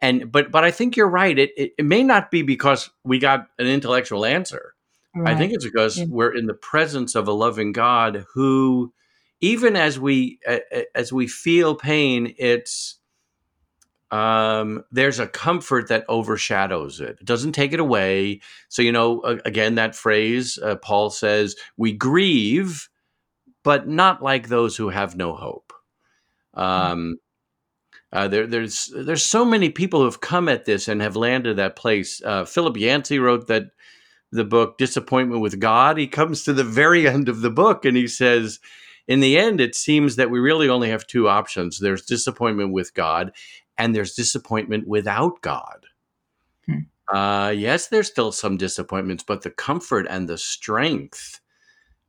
And 0.00 0.30
but 0.30 0.50
but 0.50 0.64
I 0.64 0.70
think 0.70 0.96
you're 0.96 1.08
right. 1.08 1.38
It 1.38 1.50
it, 1.56 1.72
it 1.78 1.84
may 1.84 2.02
not 2.02 2.30
be 2.30 2.42
because 2.42 2.90
we 3.04 3.18
got 3.18 3.46
an 3.58 3.66
intellectual 3.66 4.24
answer. 4.24 4.74
Right. 5.14 5.34
I 5.34 5.38
think 5.38 5.52
it's 5.52 5.64
because 5.64 5.98
yeah. 5.98 6.06
we're 6.08 6.34
in 6.34 6.46
the 6.46 6.54
presence 6.54 7.14
of 7.14 7.28
a 7.28 7.32
loving 7.32 7.72
God 7.72 8.26
who, 8.34 8.92
even 9.40 9.76
as 9.76 9.98
we 9.98 10.40
as 10.94 11.12
we 11.12 11.28
feel 11.28 11.74
pain, 11.76 12.34
it's 12.36 12.98
um, 14.10 14.84
there's 14.92 15.18
a 15.18 15.26
comfort 15.26 15.88
that 15.88 16.04
overshadows 16.08 17.00
it. 17.00 17.18
It 17.20 17.24
doesn't 17.24 17.52
take 17.52 17.72
it 17.72 17.80
away. 17.80 18.40
So 18.68 18.82
you 18.82 18.92
know, 18.92 19.22
again, 19.44 19.76
that 19.76 19.94
phrase 19.94 20.58
uh, 20.62 20.76
Paul 20.76 21.10
says, 21.10 21.56
"We 21.76 21.92
grieve, 21.92 22.88
but 23.64 23.88
not 23.88 24.22
like 24.22 24.48
those 24.48 24.76
who 24.76 24.90
have 24.90 25.16
no 25.16 25.34
hope. 25.34 25.72
Um, 26.52 27.16
uh, 28.14 28.28
there, 28.28 28.46
there's 28.46 28.92
there's 28.94 29.24
so 29.24 29.44
many 29.44 29.68
people 29.70 29.98
who 29.98 30.04
have 30.04 30.20
come 30.20 30.48
at 30.48 30.64
this 30.64 30.86
and 30.86 31.02
have 31.02 31.16
landed 31.16 31.56
that 31.56 31.74
place. 31.74 32.22
Uh, 32.24 32.44
Philip 32.44 32.76
Yancey 32.76 33.18
wrote 33.18 33.48
that 33.48 33.64
the 34.30 34.44
book 34.44 34.78
"Disappointment 34.78 35.40
with 35.40 35.58
God." 35.58 35.98
He 35.98 36.06
comes 36.06 36.44
to 36.44 36.52
the 36.52 36.62
very 36.62 37.08
end 37.08 37.28
of 37.28 37.40
the 37.40 37.50
book 37.50 37.84
and 37.84 37.96
he 37.96 38.06
says, 38.06 38.60
"In 39.08 39.18
the 39.18 39.36
end, 39.36 39.60
it 39.60 39.74
seems 39.74 40.14
that 40.14 40.30
we 40.30 40.38
really 40.38 40.68
only 40.68 40.90
have 40.90 41.08
two 41.08 41.28
options. 41.28 41.80
There's 41.80 42.06
disappointment 42.06 42.72
with 42.72 42.94
God, 42.94 43.32
and 43.76 43.94
there's 43.94 44.14
disappointment 44.14 44.86
without 44.86 45.40
God." 45.42 45.86
Hmm. 46.66 47.14
Uh, 47.14 47.50
yes, 47.50 47.88
there's 47.88 48.06
still 48.06 48.30
some 48.30 48.56
disappointments, 48.56 49.24
but 49.24 49.42
the 49.42 49.50
comfort 49.50 50.06
and 50.08 50.28
the 50.28 50.38
strength 50.38 51.40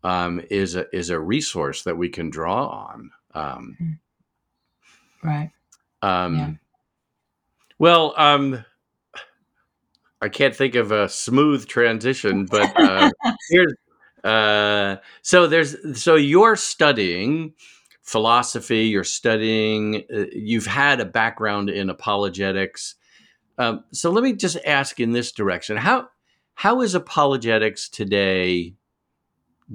um, 0.03 0.39
is 0.51 0.75
a 0.75 0.85
is 0.95 1.09
a 1.09 1.19
resource 1.19 1.81
that 1.81 1.97
we 1.97 2.09
can 2.09 2.29
draw 2.29 2.67
on. 2.67 3.09
Um, 3.33 3.75
mm-hmm. 3.81 5.27
right. 5.27 5.51
Um, 6.05 6.35
yeah. 6.35 6.51
Well, 7.79 8.13
um, 8.15 8.63
I 10.21 10.29
can't 10.29 10.55
think 10.55 10.75
of 10.75 10.91
a 10.91 11.09
smooth 11.09 11.67
transition, 11.67 12.45
but 12.45 12.71
uh, 12.79 13.09
here's 13.49 13.73
uh, 14.23 14.97
so 15.21 15.47
there's 15.47 15.99
so 15.99 16.15
you're 16.15 16.55
studying 16.55 17.53
philosophy. 18.01 18.83
You're 18.83 19.03
studying. 19.03 20.03
Uh, 20.13 20.25
you've 20.31 20.67
had 20.67 21.01
a 21.01 21.05
background 21.05 21.69
in 21.69 21.89
apologetics. 21.89 22.95
Um, 23.57 23.83
so 23.91 24.11
let 24.11 24.23
me 24.23 24.33
just 24.33 24.57
ask 24.65 24.99
in 24.99 25.11
this 25.11 25.31
direction: 25.31 25.75
how 25.75 26.09
how 26.53 26.81
is 26.81 26.93
apologetics 26.93 27.89
today 27.89 28.75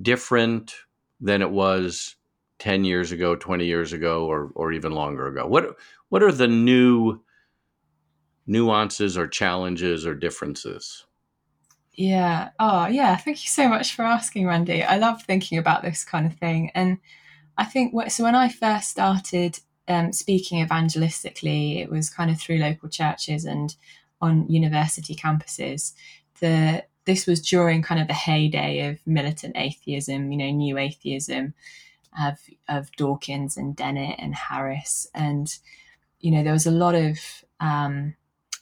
different 0.01 0.75
than 1.21 1.43
it 1.43 1.51
was 1.51 2.17
10 2.61 2.85
years 2.85 3.11
ago, 3.11 3.35
20 3.35 3.67
years 3.67 3.93
ago, 3.93 4.27
or, 4.27 4.53
or 4.55 4.73
even 4.73 4.93
longer 4.93 5.27
ago? 5.27 5.47
What, 5.47 5.77
what 6.11 6.23
are 6.23 6.31
the 6.31 6.47
new 6.47 7.21
nuances 8.47 9.19
or 9.19 9.27
challenges 9.27 10.07
or 10.07 10.15
differences? 10.15 11.05
Yeah. 11.95 12.51
Oh, 12.59 12.87
yeah. 12.87 13.17
Thank 13.17 13.43
you 13.43 13.49
so 13.49 13.69
much 13.69 13.95
for 13.95 14.05
asking, 14.05 14.47
Randy. 14.47 14.83
I 14.83 14.97
love 14.97 15.23
thinking 15.23 15.59
about 15.59 15.83
this 15.83 16.05
kind 16.05 16.27
of 16.27 16.35
thing. 16.35 16.71
And 16.75 16.99
I 17.59 17.65
think 17.65 17.93
so 18.11 18.25
when 18.25 18.35
I 18.35 18.49
first 18.49 18.91
started 18.91 19.59
um, 19.89 20.13
speaking 20.13 20.65
evangelistically, 20.65 21.83
it 21.83 21.91
was 21.91 22.09
kind 22.09 22.31
of 22.31 22.41
through 22.41 22.59
local 22.59 22.89
churches 22.89 23.45
and 23.45 23.75
on 24.21 24.49
university 24.49 25.15
campuses. 25.15 25.93
The 26.41 26.85
this 27.07 27.27
was 27.27 27.41
during 27.41 27.83
kind 27.83 28.01
of 28.01 28.07
the 28.07 28.15
heyday 28.15 28.89
of 28.89 28.99
militant 29.07 29.57
atheism, 29.57 30.31
you 30.31 30.39
know, 30.39 30.51
new 30.51 30.79
atheism 30.79 31.55
of 32.19 32.39
of 32.69 32.91
Dawkins 32.93 33.57
and 33.57 33.77
Dennett 33.77 34.17
and 34.19 34.35
Harris, 34.35 35.07
and 35.15 35.55
you 36.21 36.31
know, 36.31 36.43
there 36.43 36.53
was 36.53 36.67
a 36.67 36.71
lot 36.71 36.95
of 36.95 37.19
um, 37.61 38.15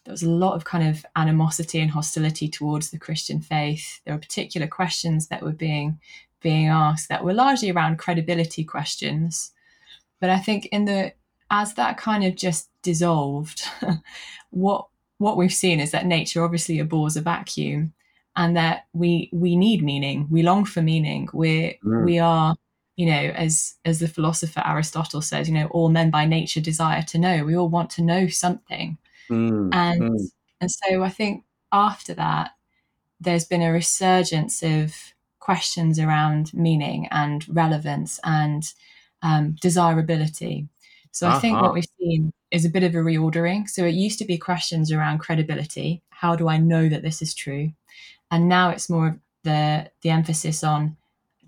there 0.04 0.12
was 0.12 0.22
a 0.22 0.30
lot 0.30 0.54
of 0.54 0.64
kind 0.64 0.88
of 0.88 1.04
animosity 1.16 1.80
and 1.80 1.90
hostility 1.90 2.48
towards 2.48 2.90
the 2.90 2.98
Christian 2.98 3.40
faith. 3.40 4.00
There 4.04 4.14
were 4.14 4.20
particular 4.20 4.66
questions 4.66 5.28
that 5.28 5.42
were 5.42 5.52
being 5.52 5.98
being 6.40 6.68
asked 6.68 7.08
that 7.08 7.24
were 7.24 7.34
largely 7.34 7.70
around 7.70 7.98
credibility 7.98 8.64
questions, 8.64 9.52
but 10.20 10.30
I 10.30 10.38
think 10.38 10.66
in 10.66 10.84
the 10.84 11.12
as 11.50 11.74
that 11.74 11.96
kind 11.96 12.24
of 12.24 12.36
just 12.36 12.68
dissolved, 12.82 13.62
what 14.50 14.86
what 15.18 15.36
we've 15.36 15.52
seen 15.52 15.80
is 15.80 15.90
that 15.90 16.06
nature 16.06 16.44
obviously 16.44 16.78
abhors 16.78 17.16
a 17.16 17.20
vacuum 17.20 17.92
and 18.36 18.56
that 18.56 18.86
we 18.92 19.28
we 19.32 19.56
need 19.56 19.82
meaning 19.82 20.26
we 20.30 20.42
long 20.42 20.64
for 20.64 20.80
meaning 20.80 21.28
we're 21.32 21.74
mm. 21.84 22.04
we 22.04 22.18
are 22.18 22.56
you 22.98 23.06
know 23.06 23.32
as 23.36 23.76
as 23.84 24.00
the 24.00 24.08
philosopher 24.08 24.60
aristotle 24.66 25.22
says 25.22 25.48
you 25.48 25.54
know 25.54 25.68
all 25.68 25.88
men 25.88 26.10
by 26.10 26.26
nature 26.26 26.60
desire 26.60 27.02
to 27.02 27.16
know 27.16 27.44
we 27.44 27.56
all 27.56 27.68
want 27.68 27.88
to 27.88 28.02
know 28.02 28.26
something 28.26 28.98
mm. 29.30 29.72
and 29.72 30.02
mm. 30.02 30.30
and 30.60 30.70
so 30.70 31.02
i 31.02 31.08
think 31.08 31.44
after 31.72 32.12
that 32.12 32.50
there's 33.20 33.44
been 33.44 33.62
a 33.62 33.72
resurgence 33.72 34.62
of 34.62 34.94
questions 35.38 35.98
around 35.98 36.52
meaning 36.52 37.08
and 37.10 37.46
relevance 37.48 38.20
and 38.24 38.74
um, 39.22 39.56
desirability 39.60 40.68
so 41.12 41.26
uh-huh. 41.26 41.36
i 41.36 41.40
think 41.40 41.54
what 41.54 41.66
uh-huh. 41.66 41.74
we've 41.74 41.84
seen 41.98 42.32
is 42.50 42.64
a 42.64 42.70
bit 42.70 42.82
of 42.82 42.94
a 42.94 42.98
reordering 42.98 43.68
so 43.68 43.84
it 43.84 43.94
used 43.94 44.18
to 44.18 44.24
be 44.24 44.36
questions 44.36 44.90
around 44.90 45.18
credibility 45.18 46.02
how 46.10 46.34
do 46.34 46.48
i 46.48 46.58
know 46.58 46.88
that 46.88 47.02
this 47.02 47.22
is 47.22 47.32
true 47.32 47.70
and 48.30 48.48
now 48.48 48.70
it's 48.70 48.90
more 48.90 49.08
of 49.08 49.18
the 49.44 49.88
the 50.02 50.10
emphasis 50.10 50.64
on 50.64 50.96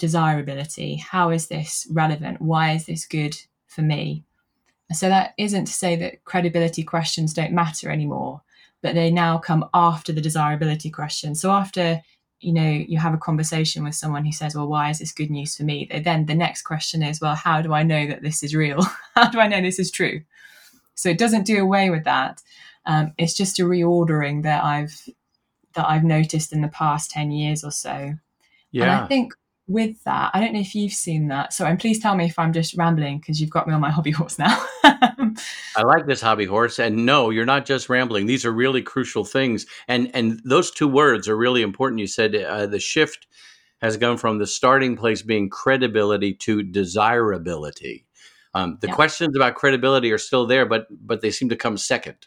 desirability. 0.00 0.96
How 0.96 1.30
is 1.30 1.46
this 1.46 1.86
relevant? 1.90 2.42
Why 2.42 2.72
is 2.72 2.86
this 2.86 3.06
good 3.06 3.36
for 3.68 3.82
me? 3.82 4.24
So 4.92 5.08
that 5.08 5.34
isn't 5.38 5.66
to 5.66 5.72
say 5.72 5.94
that 5.96 6.24
credibility 6.24 6.82
questions 6.82 7.32
don't 7.32 7.52
matter 7.52 7.90
anymore 7.90 8.42
but 8.82 8.94
they 8.94 9.10
now 9.10 9.38
come 9.38 9.68
after 9.74 10.12
the 10.12 10.20
desirability 10.20 10.90
question. 10.90 11.34
So 11.34 11.50
after 11.50 12.02
you 12.40 12.54
know 12.54 12.70
you 12.70 12.98
have 12.98 13.12
a 13.12 13.18
conversation 13.18 13.84
with 13.84 13.94
someone 13.94 14.24
who 14.24 14.32
says 14.32 14.54
well 14.54 14.66
why 14.66 14.88
is 14.88 14.98
this 14.98 15.12
good 15.12 15.30
news 15.30 15.56
for 15.56 15.62
me? 15.62 15.88
Then 16.04 16.26
the 16.26 16.34
next 16.34 16.62
question 16.62 17.02
is 17.02 17.20
well 17.20 17.34
how 17.34 17.60
do 17.60 17.74
i 17.74 17.82
know 17.82 18.06
that 18.06 18.22
this 18.22 18.42
is 18.42 18.54
real? 18.54 18.82
How 19.14 19.28
do 19.28 19.40
i 19.40 19.48
know 19.48 19.60
this 19.60 19.78
is 19.78 19.90
true? 19.90 20.22
So 20.94 21.08
it 21.10 21.18
doesn't 21.18 21.46
do 21.46 21.60
away 21.62 21.90
with 21.90 22.04
that. 22.04 22.42
Um, 22.86 23.12
it's 23.18 23.34
just 23.34 23.58
a 23.58 23.64
reordering 23.64 24.42
that 24.44 24.64
i've 24.64 25.08
that 25.74 25.88
I've 25.88 26.02
noticed 26.02 26.52
in 26.52 26.62
the 26.62 26.68
past 26.68 27.12
10 27.12 27.30
years 27.30 27.62
or 27.62 27.70
so. 27.70 28.14
Yeah. 28.72 28.82
And 28.82 28.90
I 28.90 29.06
think 29.06 29.34
with 29.70 30.02
that, 30.02 30.32
I 30.34 30.40
don't 30.40 30.52
know 30.52 30.60
if 30.60 30.74
you've 30.74 30.92
seen 30.92 31.28
that. 31.28 31.52
So, 31.52 31.64
and 31.64 31.78
please 31.78 32.00
tell 32.00 32.16
me 32.16 32.26
if 32.26 32.38
I'm 32.38 32.52
just 32.52 32.76
rambling 32.76 33.18
because 33.18 33.40
you've 33.40 33.50
got 33.50 33.68
me 33.68 33.72
on 33.72 33.80
my 33.80 33.90
hobby 33.90 34.10
horse 34.10 34.38
now. 34.38 34.66
I 34.84 35.82
like 35.84 36.06
this 36.06 36.20
hobby 36.20 36.44
horse, 36.44 36.80
and 36.80 37.06
no, 37.06 37.30
you're 37.30 37.46
not 37.46 37.66
just 37.66 37.88
rambling. 37.88 38.26
These 38.26 38.44
are 38.44 38.52
really 38.52 38.82
crucial 38.82 39.24
things, 39.24 39.66
and 39.86 40.10
and 40.12 40.40
those 40.44 40.70
two 40.70 40.88
words 40.88 41.28
are 41.28 41.36
really 41.36 41.62
important. 41.62 42.00
You 42.00 42.08
said 42.08 42.34
uh, 42.34 42.66
the 42.66 42.80
shift 42.80 43.28
has 43.80 43.96
gone 43.96 44.18
from 44.18 44.38
the 44.38 44.46
starting 44.46 44.96
place 44.96 45.22
being 45.22 45.48
credibility 45.48 46.34
to 46.34 46.62
desirability. 46.62 48.06
Um, 48.52 48.78
the 48.80 48.88
yeah. 48.88 48.94
questions 48.94 49.36
about 49.36 49.54
credibility 49.54 50.10
are 50.10 50.18
still 50.18 50.46
there, 50.46 50.66
but 50.66 50.88
but 50.90 51.20
they 51.20 51.30
seem 51.30 51.48
to 51.50 51.56
come 51.56 51.76
second. 51.76 52.26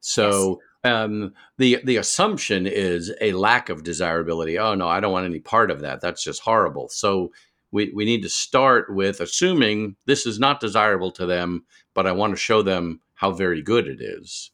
So 0.00 0.60
yes. 0.60 0.65
Um, 0.86 1.34
the 1.58 1.80
the 1.84 1.96
assumption 1.96 2.66
is 2.66 3.12
a 3.20 3.32
lack 3.32 3.68
of 3.68 3.82
desirability. 3.82 4.58
Oh 4.58 4.74
no, 4.74 4.88
I 4.88 5.00
don't 5.00 5.12
want 5.12 5.26
any 5.26 5.40
part 5.40 5.70
of 5.70 5.80
that. 5.80 6.00
That's 6.00 6.22
just 6.22 6.40
horrible. 6.40 6.88
So 6.88 7.32
we, 7.72 7.90
we 7.94 8.04
need 8.04 8.22
to 8.22 8.28
start 8.28 8.94
with 8.94 9.20
assuming 9.20 9.96
this 10.06 10.24
is 10.24 10.38
not 10.38 10.60
desirable 10.60 11.10
to 11.12 11.26
them, 11.26 11.64
but 11.94 12.06
I 12.06 12.12
want 12.12 12.32
to 12.32 12.36
show 12.36 12.62
them 12.62 13.00
how 13.14 13.32
very 13.32 13.60
good 13.60 13.88
it 13.88 14.00
is. 14.00 14.50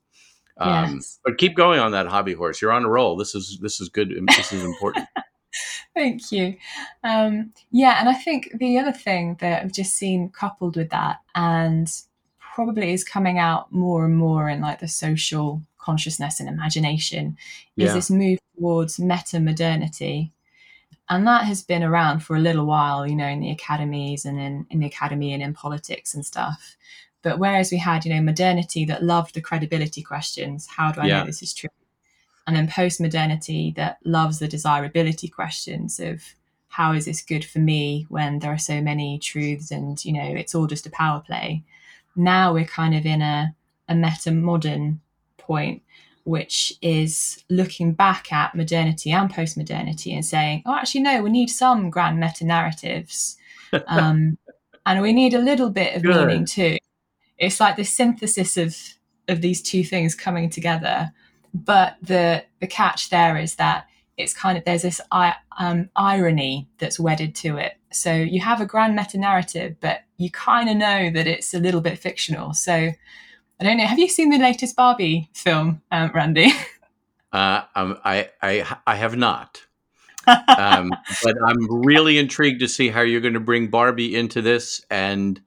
Um, 0.59 0.95
yes. 0.95 1.21
But 1.25 1.39
keep 1.39 1.55
going 1.55 1.79
on 1.79 1.93
that 1.93 2.07
hobby 2.07 2.33
horse. 2.33 2.61
You're 2.61 2.73
on 2.73 2.85
a 2.85 2.89
roll. 2.89 3.17
This 3.17 3.35
is 3.35 3.59
this 3.61 3.81
is 3.81 3.89
good. 3.89 4.15
This 4.37 4.53
is 4.53 4.65
important. 4.65 5.07
Thank 5.95 6.33
you. 6.33 6.57
Um, 7.05 7.53
yeah, 7.71 8.01
and 8.01 8.09
I 8.09 8.15
think 8.15 8.51
the 8.59 8.79
other 8.79 8.93
thing 8.93 9.37
that 9.41 9.63
I've 9.63 9.73
just 9.73 9.95
seen 9.95 10.31
coupled 10.31 10.77
with 10.77 10.89
that, 10.91 11.19
and 11.35 11.91
probably 12.55 12.93
is 12.93 13.05
coming 13.05 13.39
out 13.39 13.73
more 13.73 14.05
and 14.05 14.17
more 14.17 14.49
in 14.49 14.61
like 14.61 14.81
the 14.81 14.89
social 14.89 15.63
consciousness 15.83 16.41
and 16.41 16.49
imagination, 16.49 17.37
is 17.77 17.89
yeah. 17.89 17.95
this 17.95 18.11
move 18.11 18.39
towards 18.57 18.99
meta 18.99 19.41
modernity. 19.41 20.33
And 21.09 21.27
that 21.27 21.45
has 21.45 21.63
been 21.63 21.83
around 21.83 22.21
for 22.21 22.37
a 22.37 22.41
little 22.41 22.65
while, 22.65 23.07
you 23.07 23.17
know, 23.17 23.27
in 23.27 23.41
the 23.41 23.51
academies 23.51 24.25
and 24.25 24.41
in, 24.41 24.67
in 24.71 24.79
the 24.79 24.87
academy 24.87 25.33
and 25.33 25.43
in 25.43 25.53
politics 25.53 26.15
and 26.15 26.25
stuff. 26.25 26.77
But 27.23 27.39
whereas 27.39 27.71
we 27.71 27.79
had, 27.79 28.05
you 28.05 28.15
know, 28.15 28.23
modernity 28.23 28.85
that 28.87 29.03
loved 29.03 29.35
the 29.35 29.41
credibility 29.41 30.03
questions, 30.03 30.67
how 30.67 30.93
do 30.93 31.01
I 31.01 31.07
yeah. 31.07 31.21
know 31.21 31.27
this 31.27 31.43
is 31.43 31.53
true? 31.53 31.69
and 32.47 32.57
then 32.57 32.69
post 32.69 33.01
modernity 33.01 33.73
that 33.77 33.99
loves 34.05 34.39
the 34.39 34.49
desirability 34.49 35.29
questions 35.29 36.01
of 36.01 36.23
how 36.69 36.93
is 36.93 37.05
this 37.05 37.23
good 37.23 37.45
for 37.45 37.59
me 37.59 38.07
when 38.09 38.39
there 38.39 38.53
are 38.53 38.59
so 38.59 38.81
many 38.81 39.19
truths 39.19 39.71
and 39.71 40.05
you 40.05 40.13
know 40.13 40.25
it's 40.25 40.55
all 40.55 40.67
just 40.67 40.87
a 40.87 40.91
power 40.91 41.21
play 41.21 41.63
now 42.17 42.53
we're 42.53 42.65
kind 42.65 42.95
of 42.95 43.07
in 43.07 43.23
a, 43.23 43.55
a 43.89 43.95
meta 43.95 44.31
modern 44.31 45.01
point 45.43 45.83
which 46.25 46.75
is 46.81 47.43
looking 47.51 47.93
back 47.93 48.33
at 48.33 48.55
modernity 48.55 49.11
and 49.11 49.29
post 49.29 49.57
modernity 49.57 50.15
and 50.15 50.25
saying 50.25 50.63
oh 50.67 50.75
actually 50.75 51.01
no 51.01 51.23
we 51.23 51.31
need 51.31 51.49
some 51.49 51.91
grand 51.91 52.19
meta 52.19 52.45
narratives 52.45 53.37
um, 53.87 54.39
and 54.87 55.03
we 55.03 55.13
need 55.13 55.35
a 55.35 55.39
little 55.39 55.71
bit 55.71 55.97
of 55.97 56.03
good. 56.03 56.29
meaning 56.29 56.45
too 56.45 56.77
it's 57.39 57.61
like 57.61 57.77
the 57.77 57.85
synthesis 57.85 58.57
of 58.57 58.77
of 59.29 59.41
these 59.41 59.63
two 59.63 59.85
things 59.85 60.15
coming 60.15 60.49
together 60.49 61.13
but 61.55 61.97
the 62.03 62.45
the 62.61 62.67
catch 62.67 63.11
there 63.11 63.37
is 63.37 63.57
that 63.57 63.87
it's 64.17 64.35
kind 64.35 64.59
of 64.59 64.65
there's 64.65 64.83
this 64.83 65.01
um, 65.59 65.89
irony 65.97 66.69
that's 66.79 67.01
wedded 67.01 67.35
to 67.37 67.57
it. 67.57 67.77
So 67.93 68.13
you 68.13 68.41
have 68.41 68.61
a 68.61 68.67
grand 68.67 68.95
meta 68.95 69.19
narrative, 69.19 69.77
but 69.81 70.03
you 70.17 70.31
kind 70.31 70.69
of 70.69 70.77
know 70.77 71.11
that 71.11 71.27
it's 71.27 71.55
a 71.55 71.59
little 71.59 71.81
bit 71.81 71.99
fictional. 71.99 72.55
So 72.55 72.91
I 73.63 73.65
don't 73.65 73.77
know. 73.77 73.87
Have 73.87 74.01
you 74.01 74.09
seen 74.09 74.31
the 74.31 74.39
latest 74.39 74.75
Barbie 74.75 75.31
film, 75.35 75.83
um, 75.93 76.11
Randy? 76.13 76.53
Uh, 77.33 77.65
um, 77.75 77.97
I, 78.05 78.29
I 78.43 78.77
I 78.87 78.95
have 78.95 79.17
not. 79.17 79.63
um, 80.27 80.91
but 81.23 81.35
I'm 81.47 81.83
really 81.83 82.19
intrigued 82.19 82.61
to 82.61 82.69
see 82.69 82.91
how 82.91 83.01
you're 83.01 83.23
going 83.23 83.33
to 83.33 83.41
bring 83.41 83.69
Barbie 83.69 84.15
into 84.15 84.43
this 84.43 84.85
and 84.91 85.41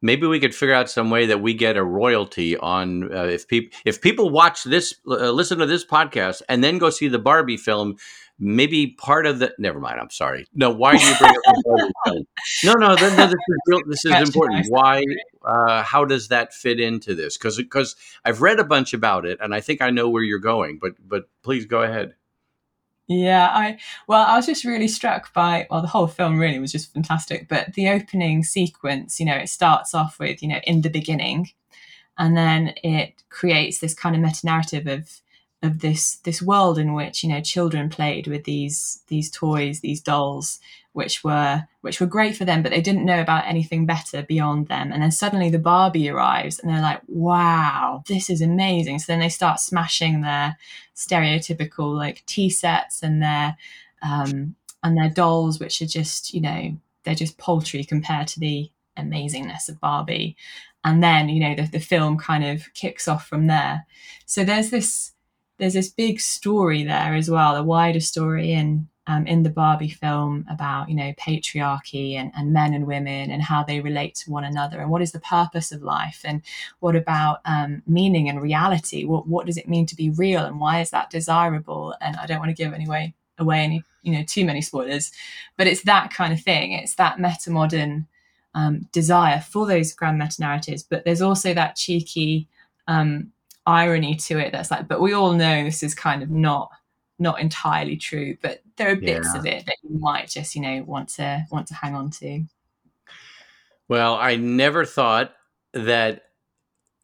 maybe 0.00 0.28
we 0.28 0.38
could 0.38 0.54
figure 0.54 0.76
out 0.76 0.88
some 0.88 1.10
way 1.10 1.26
that 1.26 1.40
we 1.40 1.54
get 1.54 1.76
a 1.76 1.82
royalty 1.82 2.56
on 2.56 3.12
uh, 3.12 3.24
if 3.24 3.48
people 3.48 3.76
if 3.84 4.00
people 4.00 4.30
watch 4.30 4.62
this 4.62 4.94
uh, 5.08 5.32
listen 5.32 5.58
to 5.58 5.66
this 5.66 5.84
podcast 5.84 6.40
and 6.48 6.62
then 6.62 6.78
go 6.78 6.88
see 6.88 7.08
the 7.08 7.18
barbie 7.18 7.56
film 7.56 7.96
maybe 8.38 8.88
part 8.98 9.26
of 9.26 9.38
the 9.38 9.54
never 9.58 9.80
mind 9.80 10.00
i'm 10.00 10.10
sorry. 10.10 10.46
No 10.54 10.70
why 10.70 10.96
do 10.96 11.04
you 11.04 11.14
bring 11.18 11.30
up 11.30 11.54
the 11.64 12.24
no 12.64 12.72
no, 12.74 12.94
no, 12.94 12.94
no 12.94 13.26
this 13.26 13.32
is 13.32 13.60
real 13.66 13.80
this 13.86 14.04
is 14.04 14.28
important. 14.28 14.66
why 14.68 15.02
uh, 15.44 15.82
how 15.82 16.04
does 16.04 16.28
that 16.28 16.52
fit 16.52 16.80
into 16.80 17.14
this? 17.14 17.36
Because 17.36 17.56
because 17.56 17.96
i've 18.24 18.40
read 18.42 18.60
a 18.60 18.64
bunch 18.64 18.94
about 18.94 19.26
it 19.26 19.38
and 19.40 19.54
i 19.54 19.60
think 19.60 19.82
i 19.82 19.90
know 19.90 20.08
where 20.08 20.22
you're 20.22 20.38
going 20.38 20.78
but 20.80 20.92
but 21.06 21.28
please 21.42 21.66
go 21.66 21.82
ahead. 21.82 22.14
Yeah, 23.10 23.48
I 23.50 23.78
well, 24.06 24.26
I 24.26 24.36
was 24.36 24.44
just 24.44 24.66
really 24.66 24.86
struck 24.86 25.32
by 25.32 25.66
well, 25.70 25.80
the 25.80 25.88
whole 25.88 26.06
film 26.06 26.38
really 26.38 26.58
was 26.58 26.72
just 26.72 26.92
fantastic, 26.92 27.48
but 27.48 27.72
the 27.72 27.88
opening 27.88 28.44
sequence, 28.44 29.18
you 29.18 29.24
know, 29.24 29.34
it 29.34 29.48
starts 29.48 29.94
off 29.94 30.18
with, 30.18 30.42
you 30.42 30.48
know, 30.48 30.60
in 30.64 30.82
the 30.82 30.90
beginning, 30.90 31.48
and 32.18 32.36
then 32.36 32.74
it 32.84 33.22
creates 33.30 33.78
this 33.78 33.94
kind 33.94 34.14
of 34.14 34.20
meta 34.20 34.44
narrative 34.44 34.86
of 34.86 35.22
of 35.62 35.80
this 35.80 36.16
this 36.18 36.40
world 36.40 36.78
in 36.78 36.94
which 36.94 37.22
you 37.22 37.28
know 37.28 37.40
children 37.40 37.88
played 37.88 38.26
with 38.28 38.44
these 38.44 39.02
these 39.08 39.30
toys 39.30 39.80
these 39.80 40.00
dolls 40.00 40.60
which 40.92 41.24
were 41.24 41.64
which 41.80 42.00
were 42.00 42.06
great 42.06 42.36
for 42.36 42.44
them 42.44 42.62
but 42.62 42.70
they 42.70 42.80
didn't 42.80 43.04
know 43.04 43.20
about 43.20 43.46
anything 43.46 43.86
better 43.86 44.22
beyond 44.22 44.68
them. 44.68 44.92
And 44.92 45.02
then 45.02 45.10
suddenly 45.10 45.50
the 45.50 45.58
barbie 45.58 46.08
arrives 46.08 46.58
and 46.58 46.70
they're 46.70 46.82
like 46.82 47.00
wow 47.08 48.02
this 48.06 48.30
is 48.30 48.40
amazing. 48.40 48.98
So 48.98 49.12
then 49.12 49.20
they 49.20 49.28
start 49.28 49.60
smashing 49.60 50.20
their 50.20 50.56
stereotypical 50.94 51.94
like 51.96 52.24
tea 52.26 52.50
sets 52.50 53.02
and 53.02 53.22
their 53.22 53.56
um 54.02 54.54
and 54.84 54.96
their 54.96 55.10
dolls 55.10 55.58
which 55.58 55.82
are 55.82 55.86
just 55.86 56.34
you 56.34 56.40
know 56.40 56.76
they're 57.02 57.14
just 57.16 57.38
paltry 57.38 57.84
compared 57.84 58.28
to 58.28 58.40
the 58.40 58.70
amazingness 58.96 59.68
of 59.68 59.80
barbie. 59.80 60.36
And 60.84 61.02
then 61.02 61.28
you 61.28 61.40
know 61.40 61.56
the, 61.56 61.68
the 61.68 61.80
film 61.80 62.16
kind 62.16 62.44
of 62.44 62.72
kicks 62.74 63.08
off 63.08 63.26
from 63.26 63.48
there. 63.48 63.86
So 64.26 64.44
there's 64.44 64.70
this 64.70 65.12
there's 65.58 65.74
this 65.74 65.88
big 65.88 66.20
story 66.20 66.84
there 66.84 67.14
as 67.14 67.30
well, 67.30 67.56
a 67.56 67.62
wider 67.62 68.00
story 68.00 68.52
in 68.52 68.88
um, 69.08 69.26
in 69.26 69.42
the 69.42 69.50
Barbie 69.50 69.88
film 69.88 70.44
about 70.50 70.88
you 70.88 70.94
know 70.94 71.12
patriarchy 71.14 72.12
and, 72.12 72.30
and 72.36 72.52
men 72.52 72.74
and 72.74 72.86
women 72.86 73.30
and 73.30 73.42
how 73.42 73.64
they 73.64 73.80
relate 73.80 74.14
to 74.16 74.30
one 74.30 74.44
another 74.44 74.80
and 74.80 74.90
what 74.90 75.02
is 75.02 75.12
the 75.12 75.20
purpose 75.20 75.72
of 75.72 75.82
life 75.82 76.20
and 76.24 76.42
what 76.80 76.94
about 76.94 77.40
um, 77.46 77.82
meaning 77.86 78.28
and 78.28 78.40
reality? 78.40 79.04
What 79.04 79.26
what 79.26 79.46
does 79.46 79.56
it 79.56 79.68
mean 79.68 79.86
to 79.86 79.96
be 79.96 80.10
real 80.10 80.44
and 80.44 80.60
why 80.60 80.80
is 80.80 80.90
that 80.90 81.10
desirable? 81.10 81.94
And 82.00 82.16
I 82.16 82.26
don't 82.26 82.38
want 82.38 82.50
to 82.50 82.62
give 82.62 82.72
anyway 82.72 83.14
away 83.38 83.60
any 83.60 83.82
you 84.02 84.12
know 84.12 84.22
too 84.24 84.44
many 84.44 84.60
spoilers, 84.60 85.10
but 85.56 85.66
it's 85.66 85.82
that 85.82 86.12
kind 86.12 86.32
of 86.32 86.40
thing. 86.40 86.72
It's 86.72 86.94
that 86.96 87.18
meta 87.18 87.50
modern 87.50 88.06
um, 88.54 88.88
desire 88.92 89.40
for 89.40 89.66
those 89.66 89.94
grand 89.94 90.18
meta 90.18 90.40
narratives, 90.40 90.82
but 90.82 91.04
there's 91.04 91.22
also 91.22 91.54
that 91.54 91.76
cheeky 91.76 92.46
um, 92.86 93.32
irony 93.68 94.14
to 94.14 94.38
it 94.38 94.50
that's 94.50 94.70
like 94.70 94.88
but 94.88 95.00
we 95.00 95.12
all 95.12 95.34
know 95.34 95.64
this 95.64 95.82
is 95.82 95.94
kind 95.94 96.22
of 96.22 96.30
not 96.30 96.70
not 97.18 97.38
entirely 97.38 97.96
true 97.96 98.34
but 98.40 98.62
there 98.76 98.90
are 98.90 98.96
bits 98.96 99.28
yeah. 99.32 99.38
of 99.38 99.44
it 99.44 99.66
that 99.66 99.76
you 99.82 99.98
might 99.98 100.28
just 100.28 100.56
you 100.56 100.62
know 100.62 100.82
want 100.84 101.10
to 101.10 101.44
want 101.50 101.66
to 101.66 101.74
hang 101.74 101.94
on 101.94 102.10
to. 102.10 102.44
Well 103.86 104.14
i 104.14 104.36
never 104.36 104.86
thought 104.86 105.34
that 105.74 106.22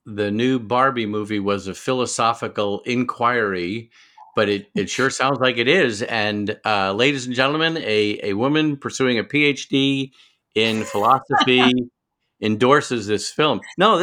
the 0.07 0.31
new 0.31 0.59
barbie 0.59 1.07
movie 1.07 1.41
was 1.41 1.67
a 1.67 1.75
philosophical 1.75 2.81
inquiry 2.87 3.91
but 4.35 4.49
it, 4.49 4.69
it 4.75 4.89
sure 4.89 5.11
sounds 5.21 5.39
like 5.39 5.59
it 5.59 5.69
is. 5.69 6.03
And 6.03 6.59
uh, 6.65 6.93
ladies 6.93 7.27
and 7.27 7.35
gentlemen 7.35 7.77
a, 7.77 8.31
a 8.31 8.33
woman 8.33 8.77
pursuing 8.79 9.19
a 9.19 9.25
phd 9.25 10.13
in 10.55 10.85
philosophy 10.85 11.71
endorses 12.41 13.07
this 13.07 13.31
film. 13.31 13.61
No 13.77 14.03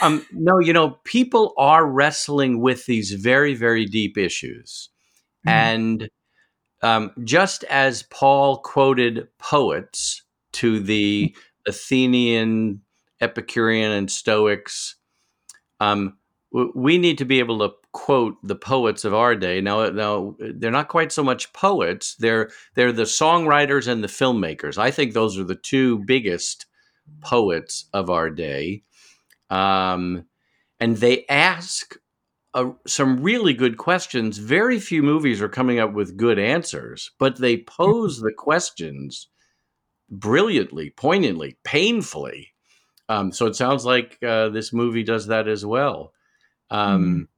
um, 0.00 0.26
no, 0.32 0.58
you 0.58 0.72
know, 0.72 0.98
people 1.04 1.54
are 1.58 1.86
wrestling 1.86 2.60
with 2.60 2.86
these 2.86 3.12
very, 3.12 3.54
very 3.54 3.84
deep 3.84 4.16
issues. 4.16 4.90
Mm. 5.46 5.50
And 5.50 6.08
um, 6.82 7.10
just 7.24 7.64
as 7.64 8.04
Paul 8.04 8.58
quoted 8.58 9.28
poets 9.38 10.22
to 10.52 10.80
the 10.80 11.34
Athenian, 11.66 12.82
Epicurean, 13.20 13.90
and 13.90 14.10
Stoics, 14.10 14.96
um, 15.80 16.16
we 16.74 16.96
need 16.96 17.18
to 17.18 17.24
be 17.24 17.40
able 17.40 17.58
to 17.58 17.74
quote 17.92 18.36
the 18.42 18.56
poets 18.56 19.04
of 19.04 19.12
our 19.12 19.34
day. 19.34 19.60
Now, 19.60 19.90
now 19.90 20.34
they're 20.38 20.70
not 20.70 20.88
quite 20.88 21.12
so 21.12 21.22
much 21.22 21.52
poets; 21.52 22.14
they're 22.16 22.50
they're 22.74 22.92
the 22.92 23.02
songwriters 23.02 23.86
and 23.86 24.02
the 24.02 24.08
filmmakers. 24.08 24.78
I 24.78 24.90
think 24.90 25.12
those 25.12 25.38
are 25.38 25.44
the 25.44 25.54
two 25.54 25.98
biggest 25.98 26.66
poets 27.20 27.86
of 27.92 28.08
our 28.08 28.30
day. 28.30 28.82
Um, 29.50 30.24
and 30.80 30.96
they 30.96 31.26
ask 31.28 31.96
uh, 32.54 32.70
some 32.86 33.22
really 33.22 33.54
good 33.54 33.76
questions. 33.76 34.38
Very 34.38 34.80
few 34.80 35.02
movies 35.02 35.42
are 35.42 35.48
coming 35.48 35.78
up 35.78 35.92
with 35.92 36.16
good 36.16 36.38
answers, 36.38 37.10
but 37.18 37.36
they 37.36 37.58
pose 37.58 38.20
the 38.20 38.32
questions 38.32 39.28
brilliantly, 40.10 40.90
poignantly, 40.90 41.58
painfully. 41.64 42.48
Um, 43.08 43.32
so 43.32 43.46
it 43.46 43.56
sounds 43.56 43.84
like 43.84 44.18
uh, 44.22 44.50
this 44.50 44.72
movie 44.72 45.02
does 45.02 45.26
that 45.28 45.48
as 45.48 45.64
well. 45.64 46.12
Um, 46.70 47.28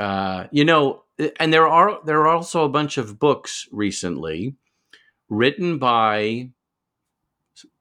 mm. 0.00 0.04
uh, 0.04 0.48
you 0.50 0.64
know, 0.64 1.04
and 1.38 1.52
there 1.52 1.66
are 1.66 1.98
there 2.04 2.20
are 2.20 2.28
also 2.28 2.64
a 2.64 2.70
bunch 2.70 2.96
of 2.96 3.18
books 3.18 3.66
recently 3.72 4.54
written 5.28 5.78
by 5.78 6.50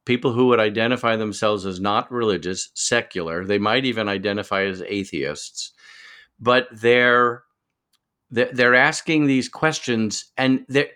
people 0.06 0.32
who 0.32 0.48
would 0.48 0.60
identify 0.60 1.16
themselves 1.16 1.66
as 1.66 1.80
not 1.80 2.12
religious, 2.12 2.70
secular. 2.74 3.46
They 3.46 3.58
might 3.58 3.86
even 3.86 4.08
identify 4.08 4.64
as 4.64 4.82
atheists, 4.82 5.72
but 6.40 6.68
they're 6.72 7.44
they're 8.30 8.76
asking 8.76 9.26
these 9.26 9.50
questions 9.50 10.26
and 10.38 10.66
they're 10.68 10.90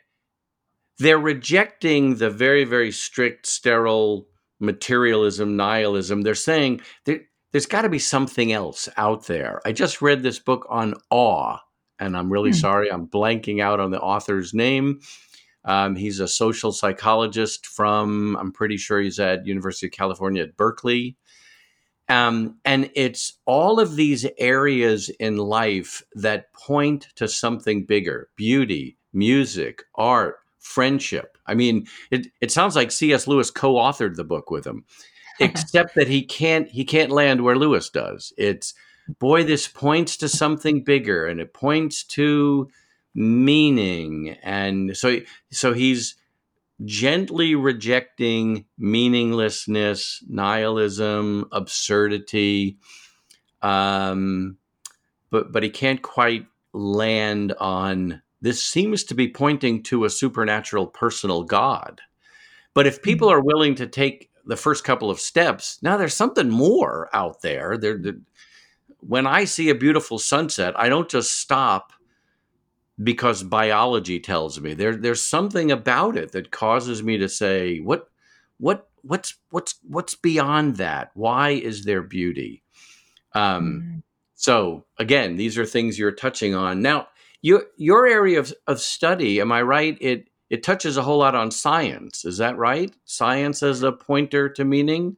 they're 0.97 1.17
rejecting 1.17 2.15
the 2.15 2.29
very 2.29 2.63
very 2.63 2.91
strict 2.91 3.45
sterile 3.45 4.27
materialism 4.59 5.55
nihilism 5.55 6.21
they're 6.21 6.35
saying 6.35 6.81
there, 7.05 7.21
there's 7.51 7.65
got 7.65 7.83
to 7.83 7.89
be 7.89 7.99
something 7.99 8.51
else 8.51 8.89
out 8.97 9.27
there 9.27 9.61
i 9.65 9.71
just 9.71 10.01
read 10.01 10.21
this 10.23 10.39
book 10.39 10.67
on 10.69 10.93
awe 11.09 11.57
and 11.99 12.17
i'm 12.17 12.31
really 12.31 12.51
hmm. 12.51 12.57
sorry 12.57 12.91
i'm 12.91 13.07
blanking 13.07 13.61
out 13.61 13.79
on 13.79 13.91
the 13.91 14.01
author's 14.01 14.53
name 14.53 14.99
um, 15.63 15.95
he's 15.95 16.19
a 16.19 16.27
social 16.27 16.71
psychologist 16.71 17.65
from 17.65 18.35
i'm 18.37 18.51
pretty 18.51 18.77
sure 18.77 18.99
he's 18.99 19.19
at 19.19 19.45
university 19.45 19.87
of 19.87 19.91
california 19.91 20.43
at 20.43 20.57
berkeley 20.57 21.15
um, 22.11 22.57
and 22.65 22.91
it's 22.93 23.39
all 23.45 23.79
of 23.79 23.95
these 23.95 24.27
areas 24.37 25.09
in 25.19 25.37
life 25.37 26.03
that 26.13 26.51
point 26.51 27.07
to 27.15 27.27
something 27.29 27.85
bigger 27.85 28.27
beauty, 28.35 28.97
music, 29.13 29.83
art, 29.95 30.39
friendship. 30.59 31.37
I 31.47 31.53
mean, 31.53 31.87
it, 32.11 32.27
it 32.41 32.51
sounds 32.51 32.75
like 32.75 32.91
C.S. 32.91 33.27
Lewis 33.27 33.49
co 33.49 33.75
authored 33.75 34.17
the 34.17 34.25
book 34.25 34.51
with 34.51 34.67
him, 34.67 34.83
except 35.39 35.95
that 35.95 36.09
he 36.09 36.21
can't, 36.21 36.67
he 36.67 36.83
can't 36.83 37.11
land 37.11 37.45
where 37.45 37.55
Lewis 37.55 37.89
does. 37.89 38.33
It's, 38.37 38.73
boy, 39.19 39.45
this 39.45 39.69
points 39.69 40.17
to 40.17 40.27
something 40.27 40.83
bigger 40.83 41.25
and 41.25 41.39
it 41.39 41.53
points 41.53 42.03
to 42.03 42.69
meaning. 43.13 44.37
And 44.43 44.95
so, 44.95 45.19
so 45.51 45.73
he's, 45.73 46.15
gently 46.85 47.55
rejecting 47.55 48.65
meaninglessness, 48.77 50.23
nihilism, 50.27 51.45
absurdity. 51.51 52.77
Um, 53.61 54.57
but 55.29 55.51
but 55.51 55.63
he 55.63 55.69
can't 55.69 56.01
quite 56.01 56.45
land 56.73 57.53
on 57.59 58.21
this 58.41 58.63
seems 58.63 59.03
to 59.05 59.13
be 59.13 59.27
pointing 59.27 59.83
to 59.83 60.05
a 60.05 60.09
supernatural 60.09 60.87
personal 60.87 61.43
God. 61.43 62.01
But 62.73 62.87
if 62.87 63.01
people 63.01 63.29
hmm. 63.29 63.35
are 63.35 63.41
willing 63.41 63.75
to 63.75 63.87
take 63.87 64.29
the 64.45 64.55
first 64.55 64.83
couple 64.83 65.11
of 65.11 65.19
steps, 65.19 65.77
now 65.83 65.97
there's 65.97 66.15
something 66.15 66.49
more 66.49 67.09
out 67.13 67.41
there. 67.41 67.77
There, 67.77 67.99
when 68.99 69.27
I 69.27 69.45
see 69.45 69.69
a 69.69 69.75
beautiful 69.75 70.17
sunset, 70.17 70.73
I 70.79 70.89
don't 70.89 71.09
just 71.09 71.39
stop 71.39 71.93
because 73.03 73.43
biology 73.43 74.19
tells 74.19 74.59
me. 74.59 74.73
There 74.73 74.95
there's 74.95 75.21
something 75.21 75.71
about 75.71 76.17
it 76.17 76.31
that 76.33 76.51
causes 76.51 77.01
me 77.03 77.17
to 77.17 77.29
say 77.29 77.79
what 77.79 78.09
what 78.57 78.89
what's 79.01 79.35
what's 79.49 79.75
what's 79.87 80.15
beyond 80.15 80.77
that? 80.77 81.11
Why 81.13 81.51
is 81.51 81.85
there 81.85 82.01
beauty? 82.01 82.63
Um 83.33 83.83
mm. 83.83 84.03
so 84.35 84.85
again 84.97 85.37
these 85.37 85.57
are 85.57 85.65
things 85.65 85.97
you're 85.97 86.11
touching 86.11 86.53
on. 86.55 86.81
Now 86.81 87.07
your 87.41 87.65
your 87.77 88.07
area 88.07 88.39
of, 88.39 88.53
of 88.67 88.79
study 88.79 89.41
am 89.41 89.51
i 89.51 89.61
right? 89.61 89.97
It 90.01 90.27
it 90.49 90.63
touches 90.63 90.97
a 90.97 91.01
whole 91.01 91.19
lot 91.19 91.33
on 91.33 91.49
science. 91.49 92.25
Is 92.25 92.37
that 92.37 92.57
right? 92.57 92.93
Science 93.05 93.63
as 93.63 93.83
a 93.83 93.93
pointer 93.93 94.49
to 94.49 94.65
meaning 94.65 95.15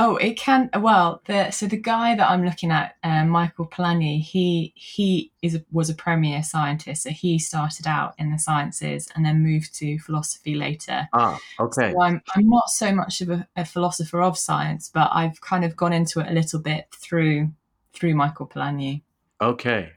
Oh, 0.00 0.14
it 0.16 0.38
can. 0.38 0.70
Well, 0.78 1.22
the 1.26 1.50
so 1.50 1.66
the 1.66 1.76
guy 1.76 2.14
that 2.14 2.30
I'm 2.30 2.44
looking 2.44 2.70
at, 2.70 2.94
uh, 3.02 3.24
Michael 3.24 3.66
Polanyi, 3.66 4.22
he 4.22 4.72
he 4.76 5.32
is 5.42 5.60
was 5.72 5.90
a 5.90 5.94
premier 5.94 6.44
scientist. 6.44 7.02
So 7.02 7.10
he 7.10 7.40
started 7.40 7.88
out 7.88 8.14
in 8.16 8.30
the 8.30 8.38
sciences 8.38 9.08
and 9.16 9.26
then 9.26 9.42
moved 9.42 9.74
to 9.76 9.98
philosophy 9.98 10.54
later. 10.54 11.08
Ah, 11.12 11.36
okay. 11.58 11.92
So 11.92 12.00
I'm 12.00 12.22
I'm 12.36 12.48
not 12.48 12.70
so 12.70 12.94
much 12.94 13.20
of 13.22 13.30
a, 13.30 13.48
a 13.56 13.64
philosopher 13.64 14.22
of 14.22 14.38
science, 14.38 14.88
but 14.88 15.10
I've 15.12 15.40
kind 15.40 15.64
of 15.64 15.74
gone 15.74 15.92
into 15.92 16.20
it 16.20 16.30
a 16.30 16.32
little 16.32 16.60
bit 16.60 16.86
through 16.94 17.50
through 17.92 18.14
Michael 18.14 18.46
Polanyi. 18.46 19.02
Okay. 19.40 19.90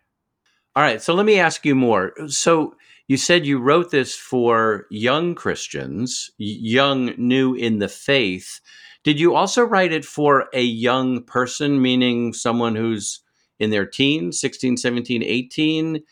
All 0.76 0.82
right. 0.82 1.00
So 1.00 1.14
let 1.14 1.28
me 1.28 1.38
ask 1.38 1.64
you 1.64 1.76
more. 1.76 2.14
So 2.28 2.76
you 3.08 3.18
said 3.18 3.46
you 3.46 3.60
wrote 3.60 3.92
this 3.92 4.16
for 4.16 4.88
young 4.90 5.36
Christians, 5.36 6.32
young, 6.38 7.14
new 7.18 7.54
in 7.54 7.78
the 7.78 7.90
faith. 7.90 8.62
Did 9.04 9.20
you 9.20 9.36
also 9.36 9.64
write 9.64 9.92
it 9.92 10.06
for 10.06 10.48
a 10.54 10.62
young 10.62 11.24
person, 11.24 11.82
meaning 11.82 12.34
someone 12.34 12.76
who's 12.76 13.22
in 13.60 13.70
their 13.72 13.86
teens, 13.86 14.40
16, 14.40 14.78
17, 14.78 15.24
18, 15.24 16.04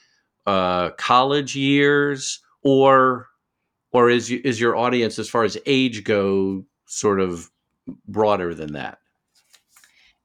uh, 0.45 0.89
college 0.91 1.55
years, 1.55 2.39
or 2.63 3.27
or 3.91 4.09
is 4.09 4.31
is 4.31 4.59
your 4.59 4.75
audience 4.75 5.19
as 5.19 5.29
far 5.29 5.43
as 5.43 5.57
age 5.65 6.03
go 6.03 6.63
sort 6.85 7.19
of 7.19 7.49
broader 8.07 8.53
than 8.53 8.73
that? 8.73 8.99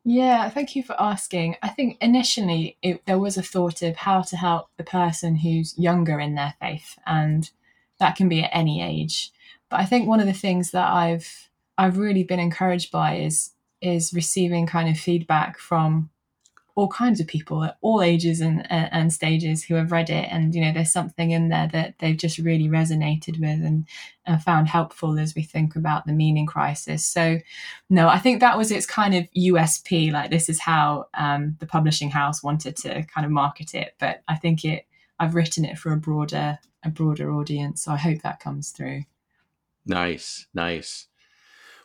Yeah, 0.05 0.51
thank 0.51 0.77
you 0.77 0.83
for 0.83 1.01
asking. 1.01 1.57
I 1.63 1.69
think 1.69 1.97
initially 2.01 2.77
it, 2.83 3.07
there 3.07 3.19
was 3.19 3.39
a 3.39 3.43
thought 3.43 3.81
of 3.81 3.97
how 3.97 4.21
to 4.23 4.37
help 4.37 4.69
the 4.77 4.85
person 4.85 5.37
who's 5.37 5.79
younger 5.79 6.21
in 6.21 6.35
their 6.35 6.55
faith, 6.61 6.99
and 7.07 7.51
that 7.99 8.17
can 8.17 8.29
be 8.29 8.43
at 8.43 8.51
any 8.53 8.83
age. 8.83 9.33
But 9.71 9.81
I 9.81 9.87
think 9.87 10.07
one 10.07 10.21
of 10.21 10.27
the 10.27 10.35
things 10.35 10.73
that 10.73 10.91
I've 10.93 11.49
I've 11.77 11.99
really 11.99 12.25
been 12.25 12.41
encouraged 12.41 12.91
by 12.91 13.17
is 13.17 13.51
is 13.81 14.15
receiving 14.15 14.67
kind 14.67 14.89
of 14.89 14.97
feedback 14.97 15.59
from 15.59 16.11
all 16.77 16.89
kinds 16.89 17.21
of 17.21 17.27
people 17.29 17.63
at 17.63 17.77
all 17.83 18.03
ages 18.03 18.41
and, 18.41 18.67
and 18.71 19.13
stages 19.13 19.63
who 19.63 19.77
have 19.77 19.93
read 19.93 20.11
it. 20.11 20.27
And 20.31 20.55
you 20.55 20.61
know 20.61 20.73
there's 20.73 20.93
something 20.93 21.31
in 21.31 21.49
there 21.49 21.69
that 21.73 21.99
they've 21.99 22.17
just 22.17 22.39
really 22.39 22.69
resonated 22.69 23.39
with 23.39 23.65
and, 23.65 23.87
and 24.27 24.43
found 24.43 24.69
helpful 24.69 25.19
as 25.19 25.35
we 25.35 25.43
think 25.43 25.77
about 25.77 26.07
the 26.07 26.13
meaning 26.13 26.47
crisis. 26.47 27.05
So 27.05 27.39
no 27.91 28.09
i 28.09 28.19
think 28.19 28.41
that 28.41 28.59
was 28.59 28.71
its 28.71 28.87
kind 28.87 29.15
of 29.15 29.27
usp 29.37 30.13
like 30.13 30.31
this 30.31 30.49
is 30.49 30.61
how 30.61 31.07
um, 31.15 31.57
the 31.61 31.67
publishing 31.67 32.11
house 32.11 32.43
wanted 32.43 32.77
to 32.77 33.05
kind 33.05 33.25
of 33.25 33.31
market 33.31 33.75
it. 33.75 33.95
But 33.99 34.23
i 34.27 34.35
think 34.35 34.65
it 34.65 34.87
i've 35.21 35.35
written 35.35 35.65
it 35.65 35.79
for 35.79 35.93
a 35.93 35.97
broader 35.97 36.59
a 36.85 36.89
broader 36.91 37.33
audience. 37.33 37.83
So 37.83 37.93
i 37.93 37.97
hope 37.97 38.23
that 38.23 38.41
comes 38.41 38.71
through. 38.71 39.05
Nice 39.87 40.47
nice 40.55 41.07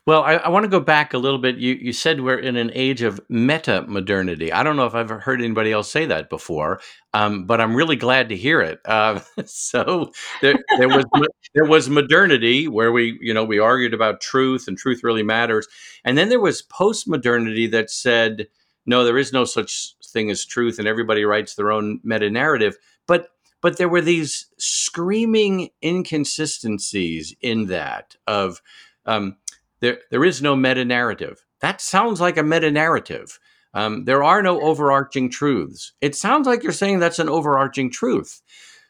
well, 0.09 0.23
I, 0.23 0.37
I 0.37 0.49
want 0.49 0.63
to 0.63 0.69
go 0.69 0.79
back 0.79 1.13
a 1.13 1.19
little 1.19 1.37
bit. 1.37 1.57
You, 1.57 1.75
you 1.75 1.93
said 1.93 2.21
we're 2.21 2.39
in 2.39 2.55
an 2.55 2.71
age 2.73 3.03
of 3.03 3.21
meta 3.29 3.85
modernity. 3.87 4.51
I 4.51 4.63
don't 4.63 4.75
know 4.75 4.87
if 4.87 4.95
I've 4.95 5.11
heard 5.11 5.39
anybody 5.39 5.71
else 5.71 5.91
say 5.91 6.07
that 6.07 6.31
before, 6.31 6.81
um, 7.13 7.45
but 7.45 7.61
I'm 7.61 7.75
really 7.75 7.95
glad 7.95 8.29
to 8.29 8.35
hear 8.35 8.59
it. 8.59 8.79
Uh, 8.85 9.19
so 9.45 10.11
there, 10.41 10.55
there 10.79 10.87
was 10.87 11.05
there 11.53 11.65
was 11.65 11.91
modernity 11.91 12.67
where 12.67 12.91
we 12.91 13.19
you 13.21 13.35
know 13.35 13.43
we 13.43 13.59
argued 13.59 13.93
about 13.93 14.19
truth 14.19 14.67
and 14.67 14.79
truth 14.79 15.03
really 15.03 15.21
matters, 15.21 15.67
and 16.03 16.17
then 16.17 16.29
there 16.29 16.39
was 16.39 16.63
post 16.63 17.07
modernity 17.07 17.67
that 17.67 17.91
said 17.91 18.47
no, 18.87 19.03
there 19.03 19.19
is 19.19 19.31
no 19.31 19.45
such 19.45 19.93
thing 20.03 20.31
as 20.31 20.43
truth, 20.43 20.79
and 20.79 20.87
everybody 20.87 21.23
writes 21.23 21.53
their 21.53 21.71
own 21.71 21.99
meta 22.03 22.31
narrative. 22.31 22.77
But 23.05 23.27
but 23.61 23.77
there 23.77 23.87
were 23.87 24.01
these 24.01 24.47
screaming 24.57 25.69
inconsistencies 25.83 27.35
in 27.41 27.67
that 27.67 28.15
of 28.25 28.59
um, 29.05 29.37
there, 29.81 29.99
there 30.11 30.25
is 30.25 30.41
no 30.41 30.55
meta 30.55 30.85
narrative. 30.85 31.45
That 31.61 31.81
sounds 31.81 32.21
like 32.21 32.37
a 32.37 32.43
meta 32.43 32.71
narrative. 32.71 33.39
Um, 33.73 34.05
there 34.05 34.23
are 34.23 34.41
no 34.41 34.59
overarching 34.61 35.29
truths. 35.29 35.93
It 36.01 36.15
sounds 36.15 36.47
like 36.47 36.63
you're 36.63 36.71
saying 36.71 36.99
that's 36.99 37.19
an 37.19 37.29
overarching 37.29 37.91
truth. 37.91 38.41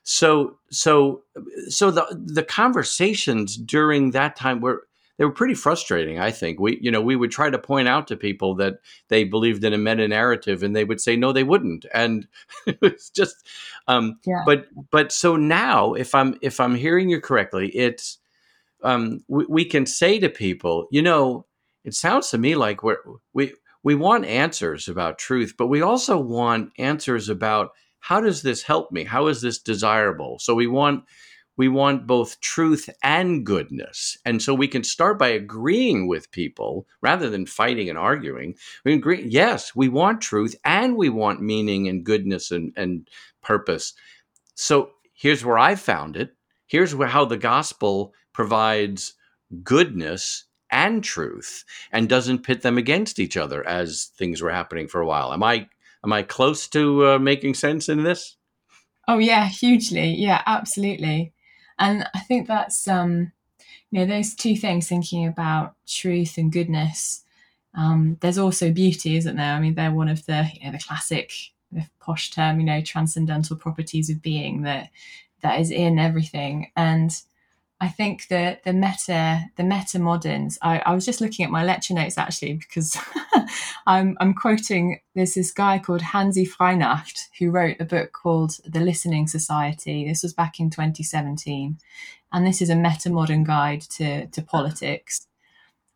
So, 0.04 0.58
so, 0.72 1.24
so 1.68 1.92
the 1.92 2.06
the 2.26 2.44
conversations 2.44 3.58
during 3.58 4.12
that 4.12 4.36
time 4.36 4.62
were 4.62 4.88
they 5.20 5.26
were 5.26 5.32
pretty 5.32 5.54
frustrating. 5.54 6.18
I 6.18 6.32
think 6.32 6.62
we, 6.62 6.80
you 6.82 6.90
know, 6.90 7.02
we 7.02 7.18
would 7.18 7.30
try 7.30 7.50
to 7.50 7.60
point 7.60 7.90
out 7.90 8.08
to 8.08 8.16
people 8.16 8.56
that 8.56 8.76
they 9.10 9.26
believed 9.26 9.66
in 9.66 9.74
a 9.74 9.78
meta 9.78 10.08
narrative, 10.08 10.64
and 10.64 10.74
they 10.74 10.86
would 10.86 11.02
say 11.02 11.18
no, 11.18 11.34
they 11.34 11.44
wouldn't, 11.44 11.86
and 11.94 12.26
it's 12.66 13.10
just. 13.10 13.48
Um, 13.90 14.18
yeah. 14.26 14.44
But 14.46 14.68
but 14.92 15.12
so 15.12 15.36
now, 15.36 15.94
if 15.94 16.16
I'm 16.16 16.38
if 16.42 16.62
I'm 16.62 16.74
hearing 16.74 17.10
you 17.10 17.20
correctly, 17.20 17.68
it's 17.70 18.18
um, 18.84 19.24
we, 19.28 19.46
we 19.50 19.66
can 19.66 19.86
say 19.86 20.20
to 20.20 20.30
people, 20.30 20.88
you 20.92 21.02
know, 21.02 21.46
it 21.84 21.94
sounds 21.94 22.30
to 22.30 22.38
me 22.38 22.56
like 22.56 22.84
we're, 22.84 22.98
we 23.34 23.54
we 23.84 23.96
want 23.96 24.26
answers 24.26 24.90
about 24.90 25.18
truth, 25.18 25.54
but 25.58 25.68
we 25.68 25.82
also 25.82 26.20
want 26.20 26.72
answers 26.78 27.30
about 27.30 27.72
how 28.02 28.20
does 28.20 28.42
this 28.42 28.64
help 28.64 28.92
me? 28.92 29.04
How 29.04 29.28
is 29.28 29.42
this 29.42 29.60
desirable? 29.60 30.38
So 30.40 30.54
we 30.54 30.68
want 30.68 31.04
we 31.60 31.68
want 31.68 32.08
both 32.08 32.40
truth 32.40 32.90
and 33.04 33.46
goodness. 33.46 34.18
And 34.24 34.42
so 34.42 34.54
we 34.54 34.70
can 34.70 34.82
start 34.82 35.20
by 35.20 35.28
agreeing 35.28 36.08
with 36.08 36.32
people 36.32 36.88
rather 37.02 37.30
than 37.30 37.46
fighting 37.46 37.90
and 37.90 37.98
arguing. 37.98 38.56
We 38.86 38.94
agree, 38.94 39.26
yes, 39.28 39.76
we 39.76 39.90
want 39.90 40.22
truth 40.22 40.56
and 40.64 40.96
we 40.96 41.10
want 41.10 41.42
meaning 41.42 41.90
and 41.90 42.06
goodness 42.06 42.52
and, 42.52 42.72
and 42.78 43.10
purpose. 43.42 43.94
So 44.56 44.92
here's 45.14 45.44
where 45.44 45.58
I 45.58 45.76
found 45.76 46.16
it. 46.16 46.30
Here's 46.68 46.96
where, 46.96 47.10
how 47.10 47.26
the 47.26 47.36
gospel 47.36 48.14
provides 48.40 49.16
goodness 49.64 50.46
and 50.72 51.04
truth 51.04 51.66
and 51.92 52.08
doesn't 52.08 52.42
pit 52.42 52.62
them 52.62 52.78
against 52.78 53.20
each 53.20 53.36
other 53.36 53.68
as 53.68 54.14
things 54.18 54.42
were 54.42 54.50
happening 54.50 54.88
for 54.88 55.02
a 55.02 55.06
while. 55.06 55.34
Am 55.34 55.44
I 55.44 55.68
am 56.06 56.14
I 56.14 56.24
close 56.24 56.66
to 56.70 57.06
uh, 57.06 57.20
making 57.20 57.56
sense 57.56 57.90
in 57.90 58.06
this? 58.06 58.38
Oh 59.10 59.18
yeah, 59.18 59.46
hugely. 59.50 60.12
Yeah, 60.16 60.42
absolutely. 60.46 61.34
and 61.78 62.08
I 62.16 62.20
think 62.20 62.48
that's 62.48 62.88
um, 62.88 63.34
you 63.92 64.00
know 64.00 64.06
those 64.06 64.34
two 64.36 64.56
things 64.56 64.88
thinking 64.88 65.28
about 65.28 65.76
truth 65.86 66.38
and 66.38 66.50
goodness 66.50 67.26
um, 67.76 68.16
there's 68.22 68.38
also 68.38 68.72
beauty 68.72 69.16
isn't 69.18 69.36
there 69.36 69.54
i 69.54 69.60
mean 69.60 69.76
they're 69.76 69.92
one 69.92 70.10
of 70.10 70.26
the 70.26 70.50
you 70.54 70.66
know 70.66 70.72
the 70.72 70.84
classic 70.84 71.32
the 71.72 71.86
posh 72.00 72.32
term 72.32 72.60
you 72.60 72.66
know 72.66 72.82
transcendental 72.82 73.56
properties 73.56 74.10
of 74.10 74.22
being 74.22 74.64
that 74.64 74.90
that 75.42 75.60
is 75.60 75.72
in 75.72 76.00
everything 76.00 76.72
and 76.76 77.22
I 77.82 77.88
think 77.88 78.28
that 78.28 78.64
the 78.64 78.74
meta 78.74 79.46
the 79.56 79.64
meta 79.64 80.00
moderns. 80.00 80.58
I, 80.62 80.80
I 80.80 80.94
was 80.94 81.06
just 81.06 81.22
looking 81.22 81.46
at 81.46 81.52
my 81.52 81.64
lecture 81.64 81.94
notes 81.94 82.18
actually 82.18 82.54
because 82.54 82.98
I'm 83.88 84.18
I'm 84.20 84.34
quoting. 84.34 85.00
There's 85.16 85.34
this 85.34 85.52
guy 85.52 85.80
called 85.80 86.02
Hansi 86.02 86.46
Freinacht 86.46 87.28
who 87.40 87.52
wrote 87.52 87.78
a 87.80 87.86
book 87.86 88.12
called 88.12 88.58
The 88.66 88.82
Listening 88.82 89.28
Society. 89.28 90.08
This 90.08 90.24
was 90.24 90.34
back 90.34 90.60
in 90.60 90.70
2017, 90.70 91.78
and 92.34 92.46
this 92.46 92.62
is 92.62 92.70
a 92.70 92.76
meta 92.76 93.10
modern 93.10 93.46
guide 93.46 93.82
to 93.82 94.28
to 94.28 94.42
politics. 94.42 95.28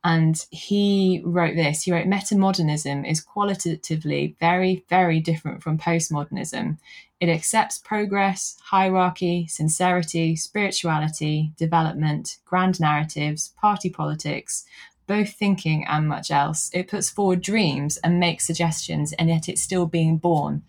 And 0.06 0.38
he 0.52 1.22
wrote 1.26 1.56
this. 1.56 1.84
He 1.84 1.91
wrote 1.91 2.08
metamodernism 2.08 3.10
is 3.10 3.22
qualitatively 3.22 4.36
very, 4.39 4.84
very 4.89 5.22
different 5.22 5.63
from 5.63 5.78
postmodernism. 5.78 6.78
It 7.23 7.29
accepts 7.29 7.79
progress, 7.79 8.57
hierarchy, 8.62 9.47
sincerity, 9.47 10.36
spirituality, 10.36 11.53
development, 11.55 12.39
grand 12.43 12.81
narratives, 12.81 13.53
party 13.62 13.89
politics, 13.89 14.65
both 15.07 15.29
thinking 15.29 15.86
and 15.88 16.05
much 16.05 16.31
else. 16.31 16.69
It 16.73 16.89
puts 16.89 17.09
forward 17.09 17.39
dreams 17.39 17.95
and 18.03 18.19
makes 18.19 18.45
suggestions, 18.45 19.13
and 19.13 19.29
yet 19.29 19.47
it's 19.47 19.62
still 19.62 19.86
being 19.86 20.17
born. 20.17 20.63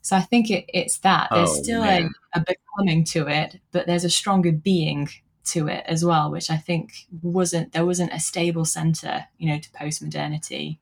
So 0.00 0.14
I 0.14 0.20
think 0.20 0.48
it, 0.48 0.66
it's 0.72 0.98
that. 0.98 1.26
There's 1.32 1.50
oh, 1.50 1.60
still 1.60 1.82
a, 1.82 2.08
a 2.34 2.44
becoming 2.46 3.02
to 3.06 3.26
it, 3.26 3.58
but 3.72 3.88
there's 3.88 4.04
a 4.04 4.10
stronger 4.10 4.52
being 4.52 5.08
to 5.46 5.66
it 5.66 5.82
as 5.86 6.04
well, 6.04 6.30
which 6.30 6.52
I 6.52 6.56
think 6.56 7.08
wasn't 7.20 7.72
there 7.72 7.84
wasn't 7.84 8.12
a 8.12 8.20
stable 8.20 8.64
center, 8.64 9.24
you 9.38 9.48
know, 9.48 9.58
to 9.58 9.72
post 9.72 10.02
modernity. 10.02 10.78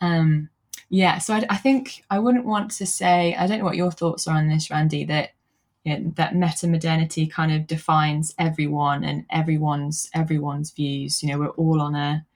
Um, 0.00 0.50
yeah, 0.90 1.18
so 1.18 1.34
I, 1.34 1.46
I, 1.48 1.56
think 1.56 2.04
I 2.10 2.18
wouldn't 2.18 2.44
want 2.44 2.72
to 2.72 2.86
say 2.86 3.36
I 3.36 3.46
don't 3.46 3.60
know 3.60 3.64
what 3.64 3.76
your 3.76 3.92
thoughts 3.92 4.26
are 4.26 4.36
on 4.36 4.48
this, 4.48 4.70
Randy. 4.70 5.04
That 5.04 5.30
you 5.84 5.96
know, 5.96 6.12
that 6.16 6.34
meta 6.34 6.66
modernity 6.66 7.28
kind 7.28 7.52
of 7.52 7.68
defines 7.68 8.34
everyone 8.38 9.04
and 9.04 9.24
everyone's 9.30 10.10
everyone's 10.14 10.72
views. 10.72 11.22
You 11.22 11.30
know, 11.30 11.38
we're 11.38 11.48
all 11.50 11.80
on 11.80 11.94
a 11.94 12.26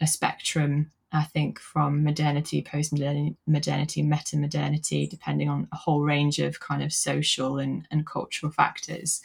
a 0.00 0.06
spectrum. 0.06 0.90
I 1.12 1.24
think 1.24 1.58
from 1.58 2.02
modernity, 2.02 2.62
post 2.62 2.92
modernity, 2.92 4.02
meta 4.02 4.36
modernity, 4.36 5.06
depending 5.06 5.50
on 5.50 5.68
a 5.72 5.76
whole 5.76 6.00
range 6.00 6.38
of 6.38 6.60
kind 6.60 6.82
of 6.82 6.92
social 6.92 7.58
and, 7.58 7.86
and 7.90 8.06
cultural 8.06 8.52
factors. 8.52 9.22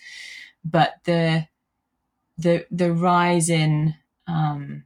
But 0.66 0.96
the 1.06 1.48
the 2.38 2.66
the 2.70 2.92
rise 2.92 3.50
in 3.50 3.96
um, 4.28 4.84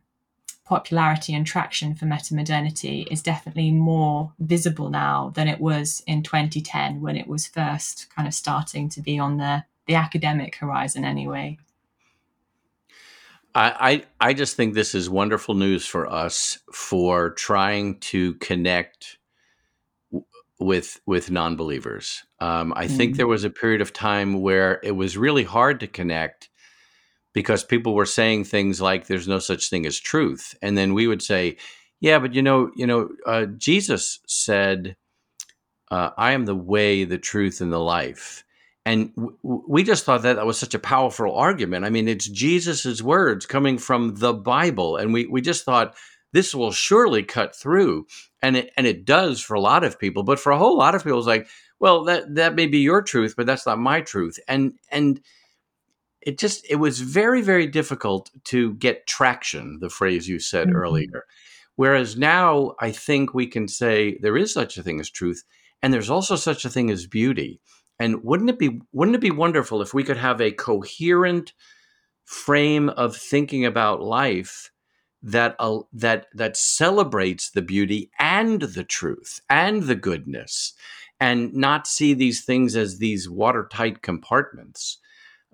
popularity 0.67 1.34
and 1.34 1.47
traction 1.47 1.95
for 1.95 2.06
metamodernity 2.06 3.08
is 3.10 3.21
definitely 3.21 3.71
more 3.71 4.34
visible 4.39 4.89
now 4.89 5.32
than 5.36 5.47
it 5.47 5.62
was 5.62 6.03
in 6.06 6.21
2010 6.21 7.01
when 7.01 7.15
it 7.15 7.27
was 7.27 7.47
first 7.47 8.08
kind 8.13 8.27
of 8.27 8.34
starting 8.34 8.89
to 8.89 9.01
be 9.01 9.17
on 9.17 9.38
the 9.38 9.63
the 9.88 9.95
academic 9.95 10.56
horizon 10.58 11.06
anyway. 11.06 11.58
I, 13.56 14.03
I, 14.19 14.30
I 14.30 14.34
just 14.34 14.58
think 14.58 14.73
this 14.73 14.93
is 14.93 15.10
wonderful 15.10 15.56
news 15.56 15.86
for 15.86 16.12
us 16.12 16.60
for 16.73 17.30
trying 17.32 17.99
to 17.99 18.34
connect 18.36 19.17
with 20.60 20.99
with 21.06 21.32
non-believers. 21.32 22.23
Um, 22.39 22.73
I 22.75 22.88
mm. 22.88 22.97
think 22.97 23.15
there 23.15 23.27
was 23.27 23.45
a 23.45 23.49
period 23.49 23.80
of 23.80 23.93
time 23.93 24.41
where 24.41 24.80
it 24.84 24.91
was 24.91 25.17
really 25.17 25.43
hard 25.43 25.80
to 25.80 25.88
connect 25.88 26.49
because 27.38 27.63
people 27.63 27.93
were 27.93 28.08
saying 28.08 28.43
things 28.43 28.82
like 28.82 29.06
there's 29.06 29.28
no 29.28 29.38
such 29.38 29.69
thing 29.69 29.86
as 29.86 30.00
truth. 30.00 30.56
And 30.63 30.76
then 30.76 30.95
we 30.95 31.06
would 31.06 31.21
say 31.21 31.58
yeah 32.00 32.17
but 32.17 32.34
you 32.34 32.41
know 32.41 32.71
you 32.76 32.88
know 32.88 33.10
uh, 33.28 33.45
jesus 33.58 34.19
said 34.26 34.95
uh, 35.91 36.10
i 36.17 36.32
am 36.32 36.45
the 36.45 36.56
way 36.56 37.04
the 37.04 37.19
truth 37.19 37.62
and 37.62 37.71
the 37.71 37.80
life. 37.80 38.43
And 38.88 39.13
w- 39.15 39.38
we 39.43 39.84
just 39.84 40.04
thought 40.04 40.23
that 40.23 40.38
that 40.38 40.47
was 40.47 40.58
such 40.58 40.73
a 40.73 40.80
powerful 40.80 41.32
argument. 41.36 41.86
I 41.86 41.91
mean 41.91 42.08
it's 42.08 42.28
jesus's 42.28 43.04
words 43.04 43.45
coming 43.45 43.78
from 43.78 44.15
the 44.15 44.34
bible 44.34 44.97
and 44.97 45.13
we, 45.13 45.28
we 45.28 45.41
just 45.41 45.63
thought 45.63 45.95
this 46.34 46.56
will 46.56 46.71
surely 46.71 47.21
cut 47.21 47.56
through. 47.56 48.08
And 48.41 48.58
it, 48.58 48.71
and 48.78 48.88
it 48.88 49.06
does 49.06 49.41
for 49.41 49.54
a 49.54 49.62
lot 49.62 49.84
of 49.84 50.00
people 50.00 50.23
but 50.23 50.39
for 50.39 50.52
a 50.52 50.58
whole 50.58 50.76
lot 50.76 50.95
of 50.95 51.04
people 51.04 51.19
it's 51.19 51.28
like 51.28 51.47
well 51.80 52.04
that 52.06 52.34
that 52.34 52.56
may 52.56 52.65
be 52.65 52.80
your 52.80 53.04
truth 53.04 53.36
but 53.38 53.45
that's 53.45 53.67
not 53.67 53.78
my 53.78 54.02
truth. 54.02 54.39
And 54.47 54.73
and 54.91 55.21
it 56.28 56.38
just 56.38 56.66
it 56.70 56.76
was 56.76 57.00
very 57.00 57.42
very 57.42 57.68
difficult 57.68 58.30
to 58.44 58.74
get 58.76 59.08
traction 59.08 59.80
the 59.80 59.90
phrase 59.90 60.28
you 60.28 60.40
said 60.40 60.68
mm-hmm. 60.68 60.78
earlier. 60.78 61.26
Whereas 61.76 62.18
now 62.18 62.74
i 62.80 62.92
think 62.92 63.34
we 63.34 63.48
can 63.48 63.68
say 63.68 64.18
there 64.22 64.38
is 64.38 64.54
such 64.54 64.78
a 64.78 64.84
thing 64.84 65.00
as 65.00 65.10
truth 65.10 65.44
and 65.82 65.94
there's 65.94 66.10
also 66.10 66.36
such 66.36 66.66
a 66.66 66.70
thing 66.70 66.90
as 66.90 67.08
beauty. 67.08 67.62
And 68.00 68.24
wouldn't 68.24 68.50
it 68.50 68.60
be 68.60 68.82
wouldn't 68.92 69.16
it 69.16 69.22
be 69.22 69.32
wonderful 69.32 69.82
if 69.82 69.94
we 69.94 70.04
could 70.04 70.18
have 70.18 70.40
a 70.40 70.52
coherent 70.52 71.54
frame 72.26 72.90
of 72.90 73.16
thinking 73.16 73.66
about 73.66 74.02
life 74.02 74.72
that 75.24 75.56
uh, 75.60 75.80
that 75.94 76.28
that 76.34 76.58
celebrates 76.58 77.50
the 77.50 77.62
beauty 77.62 78.12
and 78.20 78.62
the 78.62 78.84
truth 78.84 79.42
and 79.50 79.84
the 79.84 79.96
goodness 79.96 80.74
and 81.20 81.54
not 81.54 81.88
see 81.88 82.13
these 82.13 82.46
things 82.46 82.76
as 82.76 83.00
these 83.00 83.28
watertight 83.28 84.04
compartments 84.04 85.00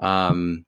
um, 0.04 0.66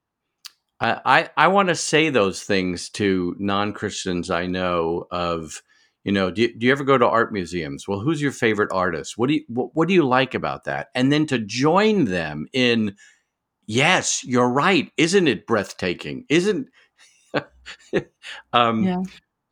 I 0.80 1.02
I 1.06 1.30
I 1.38 1.48
want 1.48 1.70
to 1.70 1.76
say 1.76 2.10
those 2.10 2.44
things 2.44 2.90
to 2.92 3.36
non 3.40 3.74
Christians 3.74 4.30
I 4.30 4.46
know 4.46 5.08
of. 5.12 5.62
You 6.04 6.12
know, 6.12 6.30
do 6.30 6.44
you, 6.44 6.56
do 6.56 6.68
you 6.68 6.72
ever 6.72 6.84
go 6.84 7.00
to 7.00 7.08
art 7.08 7.34
museums? 7.34 7.88
Well, 7.88 8.00
who's 8.00 8.22
your 8.22 8.32
favorite 8.32 8.72
artist? 8.72 9.18
What 9.18 9.28
do 9.28 9.34
you 9.34 9.44
what, 9.48 9.72
what 9.74 9.88
do 9.88 9.96
you 9.96 10.06
like 10.06 10.36
about 10.36 10.66
that? 10.66 10.90
And 10.94 11.12
then 11.12 11.26
to 11.28 11.40
join 11.40 12.06
them 12.06 12.46
in, 12.54 12.96
yes, 13.66 14.24
you're 14.24 14.48
right. 14.48 14.92
Isn't 14.98 15.28
it 15.28 15.48
breathtaking? 15.48 16.26
Isn't 16.30 16.68
um, 18.54 18.84
yeah. 18.84 19.02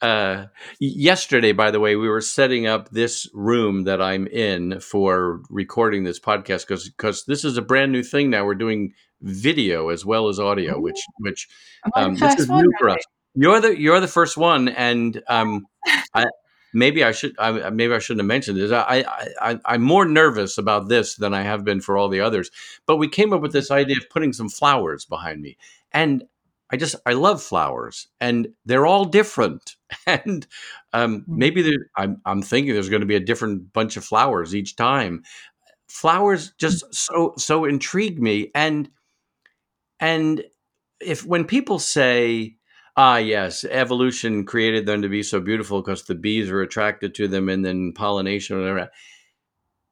Uh, 0.04 0.48
yesterday, 0.82 1.54
by 1.54 1.72
the 1.72 1.80
way, 1.80 1.96
we 1.96 2.10
were 2.10 2.20
setting 2.20 2.68
up 2.68 2.90
this 2.90 3.26
room 3.34 3.86
that 3.86 4.02
I'm 4.02 4.28
in 4.28 4.82
for 4.82 5.42
recording 5.50 6.04
this 6.04 6.20
podcast 6.20 6.68
because 6.68 6.90
because 6.90 7.24
this 7.24 7.46
is 7.46 7.56
a 7.56 7.62
brand 7.62 7.94
new 7.94 8.04
thing 8.04 8.30
now. 8.30 8.46
We're 8.46 8.56
doing 8.56 8.94
video 9.22 9.88
as 9.88 10.06
well 10.06 10.28
as 10.28 10.42
audio, 10.42 10.78
which 10.78 11.00
which 11.20 11.48
um, 11.96 12.16
this 12.16 12.38
is 12.38 12.50
new 12.50 12.70
for 12.80 12.90
us. 12.90 13.02
You're 13.34 13.62
the 13.62 13.80
you're 13.80 14.02
the 14.02 14.10
first 14.10 14.36
one, 14.36 14.68
and 14.68 15.24
um, 15.30 15.68
I, 16.14 16.26
maybe 16.74 17.02
I 17.06 17.14
should 17.14 17.34
I, 17.40 17.70
maybe 17.70 17.94
I 17.94 18.00
shouldn't 18.00 18.24
have 18.24 18.28
mentioned 18.28 18.58
this. 18.58 18.74
I, 18.74 19.06
I 19.42 19.58
I'm 19.64 19.82
more 19.82 20.04
nervous 20.04 20.58
about 20.58 20.90
this 20.90 21.16
than 21.16 21.34
I 21.34 21.44
have 21.44 21.64
been 21.64 21.80
for 21.80 21.98
all 21.98 22.10
the 22.10 22.20
others. 22.20 22.52
But 22.86 22.98
we 22.98 23.08
came 23.08 23.32
up 23.32 23.42
with 23.42 23.54
this 23.54 23.72
idea 23.72 23.96
of 23.96 24.10
putting 24.10 24.34
some 24.34 24.50
flowers 24.50 25.06
behind 25.06 25.42
me, 25.42 25.58
and 25.94 26.26
I 26.74 26.76
just 26.76 26.96
I 27.06 27.14
love 27.14 27.44
flowers, 27.44 28.08
and 28.20 28.48
they're 28.66 28.88
all 28.88 29.06
different. 29.06 29.76
And 30.08 30.48
um, 30.92 31.22
hmm. 31.22 31.38
maybe 31.38 31.72
I'm 31.96 32.20
I'm 32.26 32.42
thinking 32.42 32.74
there's 32.74 32.90
going 32.90 33.04
to 33.04 33.08
be 33.08 33.16
a 33.16 33.20
different 33.20 33.72
bunch 33.74 33.96
of 33.96 34.04
flowers 34.04 34.56
each 34.56 34.76
time. 34.76 35.22
Flowers 35.88 36.52
just 36.60 36.84
so 36.92 37.36
so 37.38 37.66
intrigue 37.66 38.20
me, 38.20 38.50
and 38.56 38.90
and 40.00 40.44
if 41.00 41.24
when 41.24 41.46
people 41.46 41.78
say, 41.78 42.56
ah, 42.98 43.18
yes, 43.18 43.66
evolution 43.66 44.46
created 44.46 44.88
them 44.88 45.04
to 45.04 45.10
be 45.10 45.22
so 45.22 45.40
beautiful 45.40 45.84
because 45.84 46.06
the 46.06 46.16
bees 46.16 46.50
are 46.50 46.62
attracted 46.62 47.14
to 47.16 47.28
them 47.28 47.50
and 47.50 47.64
then 47.64 47.94
pollination 47.94 48.58
or 48.58 48.62
whatever. 48.62 48.90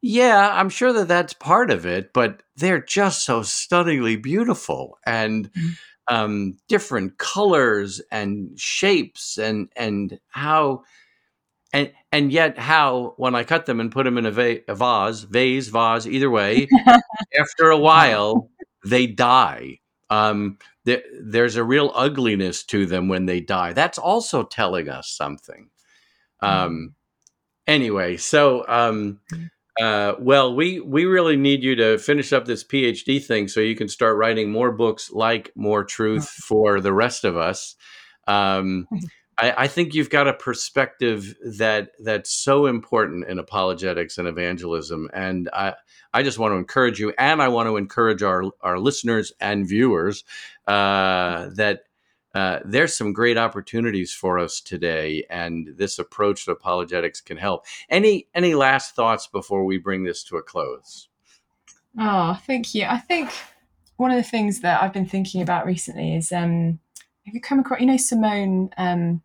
Yeah, 0.02 0.50
I'm 0.52 0.70
sure 0.70 0.94
that 0.94 1.08
that's 1.08 1.34
part 1.34 1.70
of 1.70 1.86
it, 1.86 2.12
but 2.12 2.42
they're 2.56 2.82
just 2.82 3.24
so 3.24 3.44
stunningly 3.44 4.16
beautiful 4.16 4.98
and 5.06 5.54
mm-hmm. 5.54 5.70
Um, 6.08 6.58
different 6.68 7.18
colors 7.18 8.02
and 8.12 8.60
shapes 8.60 9.38
and 9.38 9.70
and 9.76 10.20
how 10.30 10.84
and 11.74 11.92
and 12.12 12.32
yet 12.32 12.58
how 12.58 13.14
when 13.18 13.36
I 13.36 13.44
cut 13.44 13.66
them 13.66 13.80
and 13.80 13.92
put 13.92 14.04
them 14.04 14.18
in 14.18 14.26
a, 14.26 14.32
va- 14.32 14.62
a 14.68 14.76
vase, 14.76 15.22
vase, 15.22 15.70
vase, 15.70 16.06
either 16.06 16.30
way, 16.30 16.68
after 17.40 17.70
a 17.70 17.78
while 17.78 18.50
they 18.84 19.08
die 19.08 19.80
um, 20.12 20.58
there, 20.84 21.02
there's 21.20 21.56
a 21.56 21.64
real 21.64 21.92
ugliness 21.96 22.64
to 22.66 22.86
them 22.86 23.08
when 23.08 23.26
they 23.26 23.40
die. 23.40 23.74
That's 23.74 23.98
also 23.98 24.44
telling 24.44 24.90
us 24.90 25.10
something. 25.10 25.70
Um, 26.42 26.52
mm. 26.52 26.94
Anyway, 27.66 28.18
so 28.18 28.66
um, 28.68 29.22
uh, 29.82 30.16
well, 30.20 30.54
we 30.54 30.80
we 30.80 31.06
really 31.06 31.36
need 31.36 31.64
you 31.64 31.76
to 31.76 31.98
finish 31.98 32.32
up 32.32 32.46
this 32.46 32.64
PhD 32.64 33.24
thing 33.24 33.48
so 33.48 33.60
you 33.60 33.76
can 33.76 33.88
start 33.88 34.16
writing 34.16 34.52
more 34.52 34.72
books 34.72 35.12
like 35.12 35.52
More 35.56 35.84
Truth 35.84 36.30
for 36.30 36.80
the 36.80 36.94
rest 36.94 37.24
of 37.24 37.36
us. 37.36 37.76
Um, 38.28 38.88
I, 39.40 39.64
I, 39.64 39.68
think 39.68 39.96
you've 39.96 40.12
got 40.12 40.28
a 40.28 40.34
perspective 40.34 41.36
that 41.58 41.94
that's 42.00 42.32
so 42.32 42.68
important 42.68 43.28
in 43.28 43.40
apologetics 43.40 44.20
and 44.20 44.28
evangelism, 44.28 45.10
and 45.14 45.50
I 45.52 45.74
I 46.14 46.22
just 46.22 46.38
want 46.38 46.52
to 46.52 46.58
encourage 46.58 47.00
you, 47.00 47.12
and 47.18 47.42
I 47.42 47.48
want 47.48 47.68
to 47.68 47.78
encourage 47.78 48.22
our 48.22 48.44
our 48.62 48.78
listeners 48.78 49.34
and 49.40 49.68
viewers 49.68 50.24
uh, 50.68 51.50
that. 51.56 51.82
Uh, 52.34 52.60
there's 52.64 52.96
some 52.96 53.14
great 53.14 53.38
opportunities 53.38 54.14
for 54.14 54.40
us 54.40 54.62
today, 54.62 55.26
and 55.30 55.70
this 55.78 56.00
approach 56.00 56.46
to 56.46 56.52
apologetics 56.52 57.20
can 57.22 57.38
help. 57.38 57.66
Any 57.90 58.28
any 58.34 58.56
last 58.56 58.96
thoughts 58.96 59.28
before 59.28 59.66
we 59.66 59.78
bring 59.78 60.04
this 60.04 60.24
to 60.26 60.38
a 60.38 60.42
close? 60.42 61.10
Oh, 62.00 62.40
thank 62.48 62.74
you. 62.74 62.86
I 62.86 63.00
think 63.00 63.32
one 63.98 64.12
of 64.12 64.18
the 64.18 64.30
things 64.30 64.62
that 64.62 64.82
I've 64.82 64.94
been 64.94 65.06
thinking 65.06 65.42
about 65.42 65.66
recently 65.66 66.16
is 66.16 66.32
um, 66.32 66.80
have 67.26 67.36
you 67.36 67.42
come 67.42 67.60
across 67.60 67.82
you 67.82 67.86
know 67.86 67.98
Simone 67.98 68.70
um, 68.78 69.22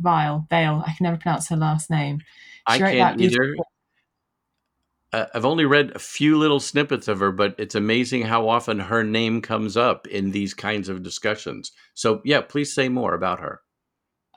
Vile, 0.00 0.46
Vale. 0.50 0.82
I 0.86 0.92
can 0.92 1.04
never 1.04 1.16
pronounce 1.16 1.48
her 1.48 1.56
last 1.56 1.90
name. 1.90 2.20
She 2.20 2.74
I 2.74 2.78
can't 2.78 3.20
either. 3.20 3.56
Uh, 5.12 5.26
I've 5.34 5.44
only 5.44 5.64
read 5.64 5.92
a 5.94 5.98
few 5.98 6.38
little 6.38 6.60
snippets 6.60 7.08
of 7.08 7.18
her, 7.18 7.32
but 7.32 7.54
it's 7.58 7.74
amazing 7.74 8.22
how 8.22 8.48
often 8.48 8.78
her 8.78 9.02
name 9.02 9.42
comes 9.42 9.76
up 9.76 10.06
in 10.06 10.30
these 10.30 10.54
kinds 10.54 10.88
of 10.88 11.02
discussions. 11.02 11.72
So, 11.94 12.20
yeah, 12.24 12.40
please 12.42 12.72
say 12.72 12.88
more 12.88 13.14
about 13.14 13.40
her. 13.40 13.60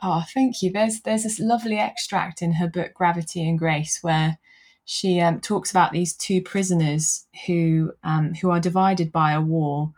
Oh, 0.01 0.24
thank 0.34 0.61
you. 0.61 0.71
There's 0.71 1.01
there's 1.01 1.24
this 1.24 1.39
lovely 1.39 1.78
extract 1.78 2.41
in 2.41 2.53
her 2.53 2.67
book 2.67 2.93
Gravity 2.93 3.47
and 3.47 3.57
Grace 3.57 3.99
where 4.01 4.38
she 4.84 5.21
um, 5.21 5.39
talks 5.39 5.71
about 5.71 5.93
these 5.93 6.13
two 6.13 6.41
prisoners 6.41 7.26
who 7.45 7.93
um, 8.03 8.34
who 8.34 8.49
are 8.49 8.59
divided 8.59 9.11
by 9.11 9.32
a 9.32 9.39
wall, 9.39 9.93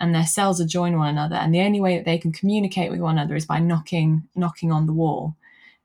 and 0.00 0.14
their 0.14 0.26
cells 0.26 0.60
are 0.60 0.64
adjoin 0.64 0.96
one 0.96 1.08
another 1.08 1.36
and 1.36 1.54
the 1.54 1.60
only 1.60 1.80
way 1.80 1.96
that 1.96 2.04
they 2.04 2.18
can 2.18 2.32
communicate 2.32 2.90
with 2.90 3.00
one 3.00 3.18
another 3.18 3.34
is 3.34 3.46
by 3.46 3.58
knocking 3.58 4.28
knocking 4.34 4.72
on 4.72 4.86
the 4.86 4.92
wall 4.92 5.36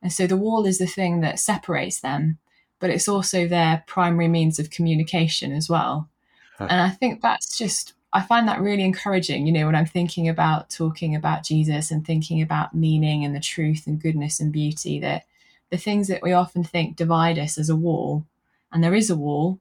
and 0.02 0.12
so 0.12 0.28
the 0.28 0.38
wall 0.38 0.66
is 0.66 0.78
the 0.78 0.88
thing 0.88 1.22
that 1.22 1.40
separates 1.40 2.00
them 2.00 2.38
but 2.84 2.90
it's 2.90 3.08
also 3.08 3.48
their 3.48 3.82
primary 3.88 4.28
means 4.28 4.60
of 4.60 4.70
communication 4.70 5.54
as 5.54 5.70
well 5.70 6.10
huh. 6.58 6.68
and 6.70 6.82
i 6.82 6.90
think 6.90 7.22
that's 7.22 7.58
just 7.58 7.94
i 8.12 8.20
find 8.20 8.46
that 8.46 8.60
really 8.60 8.84
encouraging 8.84 9.48
you 9.48 9.54
know 9.54 9.66
when 9.66 9.76
i'm 9.76 9.86
thinking 9.86 10.28
about 10.28 10.70
talking 10.70 11.16
about 11.16 11.46
jesus 11.46 11.92
and 11.92 12.06
thinking 12.06 12.42
about 12.42 12.76
meaning 12.76 13.24
and 13.24 13.34
the 13.34 13.40
truth 13.40 13.88
and 13.88 14.02
goodness 14.02 14.42
and 14.42 14.52
beauty 14.52 15.00
that 15.00 15.24
the 15.70 15.78
things 15.78 16.10
that 16.10 16.22
we 16.22 16.34
often 16.34 16.64
think 16.64 16.98
divide 16.98 17.40
us 17.40 17.58
as 17.58 17.70
a 17.70 17.76
wall 17.76 18.26
and 18.74 18.84
there 18.84 18.94
is 18.94 19.10
a 19.10 19.16
wall 19.16 19.60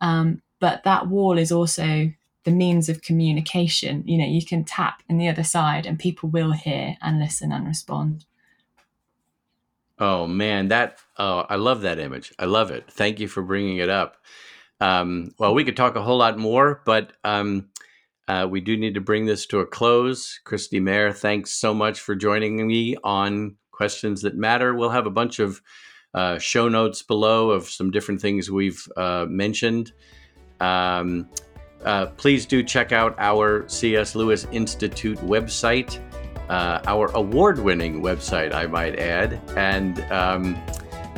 um, 0.00 0.42
but 0.58 0.82
that 0.82 1.06
wall 1.06 1.38
is 1.38 1.52
also 1.52 2.10
the 2.44 2.50
means 2.50 2.88
of 2.88 3.02
communication. 3.02 4.04
You 4.06 4.18
know, 4.18 4.26
you 4.26 4.44
can 4.44 4.64
tap 4.64 5.02
in 5.08 5.18
the 5.18 5.28
other 5.28 5.42
side 5.42 5.86
and 5.86 5.98
people 5.98 6.28
will 6.28 6.52
hear 6.52 6.96
and 7.02 7.18
listen 7.18 7.52
and 7.52 7.66
respond. 7.66 8.24
Oh 9.98 10.26
man, 10.26 10.68
that 10.68 10.98
oh, 11.18 11.44
I 11.48 11.56
love 11.56 11.82
that 11.82 11.98
image. 11.98 12.32
I 12.38 12.46
love 12.46 12.70
it. 12.70 12.90
Thank 12.90 13.20
you 13.20 13.28
for 13.28 13.42
bringing 13.42 13.78
it 13.78 13.88
up. 13.88 14.16
Um, 14.80 15.30
well, 15.38 15.54
we 15.54 15.64
could 15.64 15.76
talk 15.76 15.96
a 15.96 16.02
whole 16.02 16.18
lot 16.18 16.38
more, 16.38 16.82
but 16.84 17.12
um, 17.22 17.68
uh, 18.26 18.46
we 18.50 18.60
do 18.60 18.76
need 18.76 18.94
to 18.94 19.00
bring 19.00 19.26
this 19.26 19.46
to 19.46 19.60
a 19.60 19.66
close. 19.66 20.40
Kristi 20.44 20.82
Mair, 20.82 21.12
thanks 21.12 21.52
so 21.52 21.72
much 21.72 22.00
for 22.00 22.14
joining 22.14 22.66
me 22.66 22.96
on 23.04 23.56
Questions 23.70 24.22
That 24.22 24.36
Matter. 24.36 24.74
We'll 24.74 24.90
have 24.90 25.06
a 25.06 25.10
bunch 25.10 25.38
of 25.38 25.60
uh, 26.14 26.38
show 26.38 26.68
notes 26.68 27.02
below 27.02 27.50
of 27.50 27.68
some 27.68 27.90
different 27.90 28.20
things 28.20 28.50
we've 28.50 28.86
uh, 28.96 29.26
mentioned. 29.28 29.92
Um, 30.60 31.28
uh, 31.84 32.06
please 32.06 32.46
do 32.46 32.62
check 32.62 32.92
out 32.92 33.14
our 33.18 33.68
C.S. 33.68 34.14
Lewis 34.14 34.46
Institute 34.52 35.18
website, 35.18 36.00
uh, 36.48 36.80
our 36.86 37.10
award 37.14 37.58
winning 37.58 38.02
website, 38.02 38.52
I 38.52 38.66
might 38.66 38.98
add. 38.98 39.40
And 39.56 40.00
um, 40.12 40.62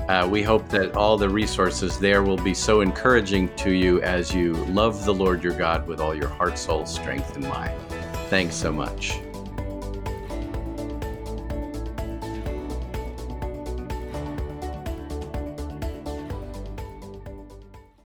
uh, 0.09 0.27
we 0.31 0.43
hope 0.43 0.69
that 0.69 0.95
all 0.95 1.17
the 1.17 1.29
resources 1.29 1.99
there 1.99 2.23
will 2.23 2.37
be 2.37 2.55
so 2.55 2.81
encouraging 2.81 3.55
to 3.57 3.71
you 3.71 4.01
as 4.03 4.35
you 4.35 4.55
love 4.67 5.05
the 5.05 5.15
Lord 5.15 5.43
your 5.43 5.55
God 5.55 5.87
with 5.87 6.01
all 6.01 6.15
your 6.15 6.29
heart, 6.29 6.59
soul, 6.59 6.87
strength, 6.87 7.37
and 7.37 7.49
mind. 7.49 7.81
Thanks 8.29 8.55
so 8.55 8.73
much. 8.73 9.21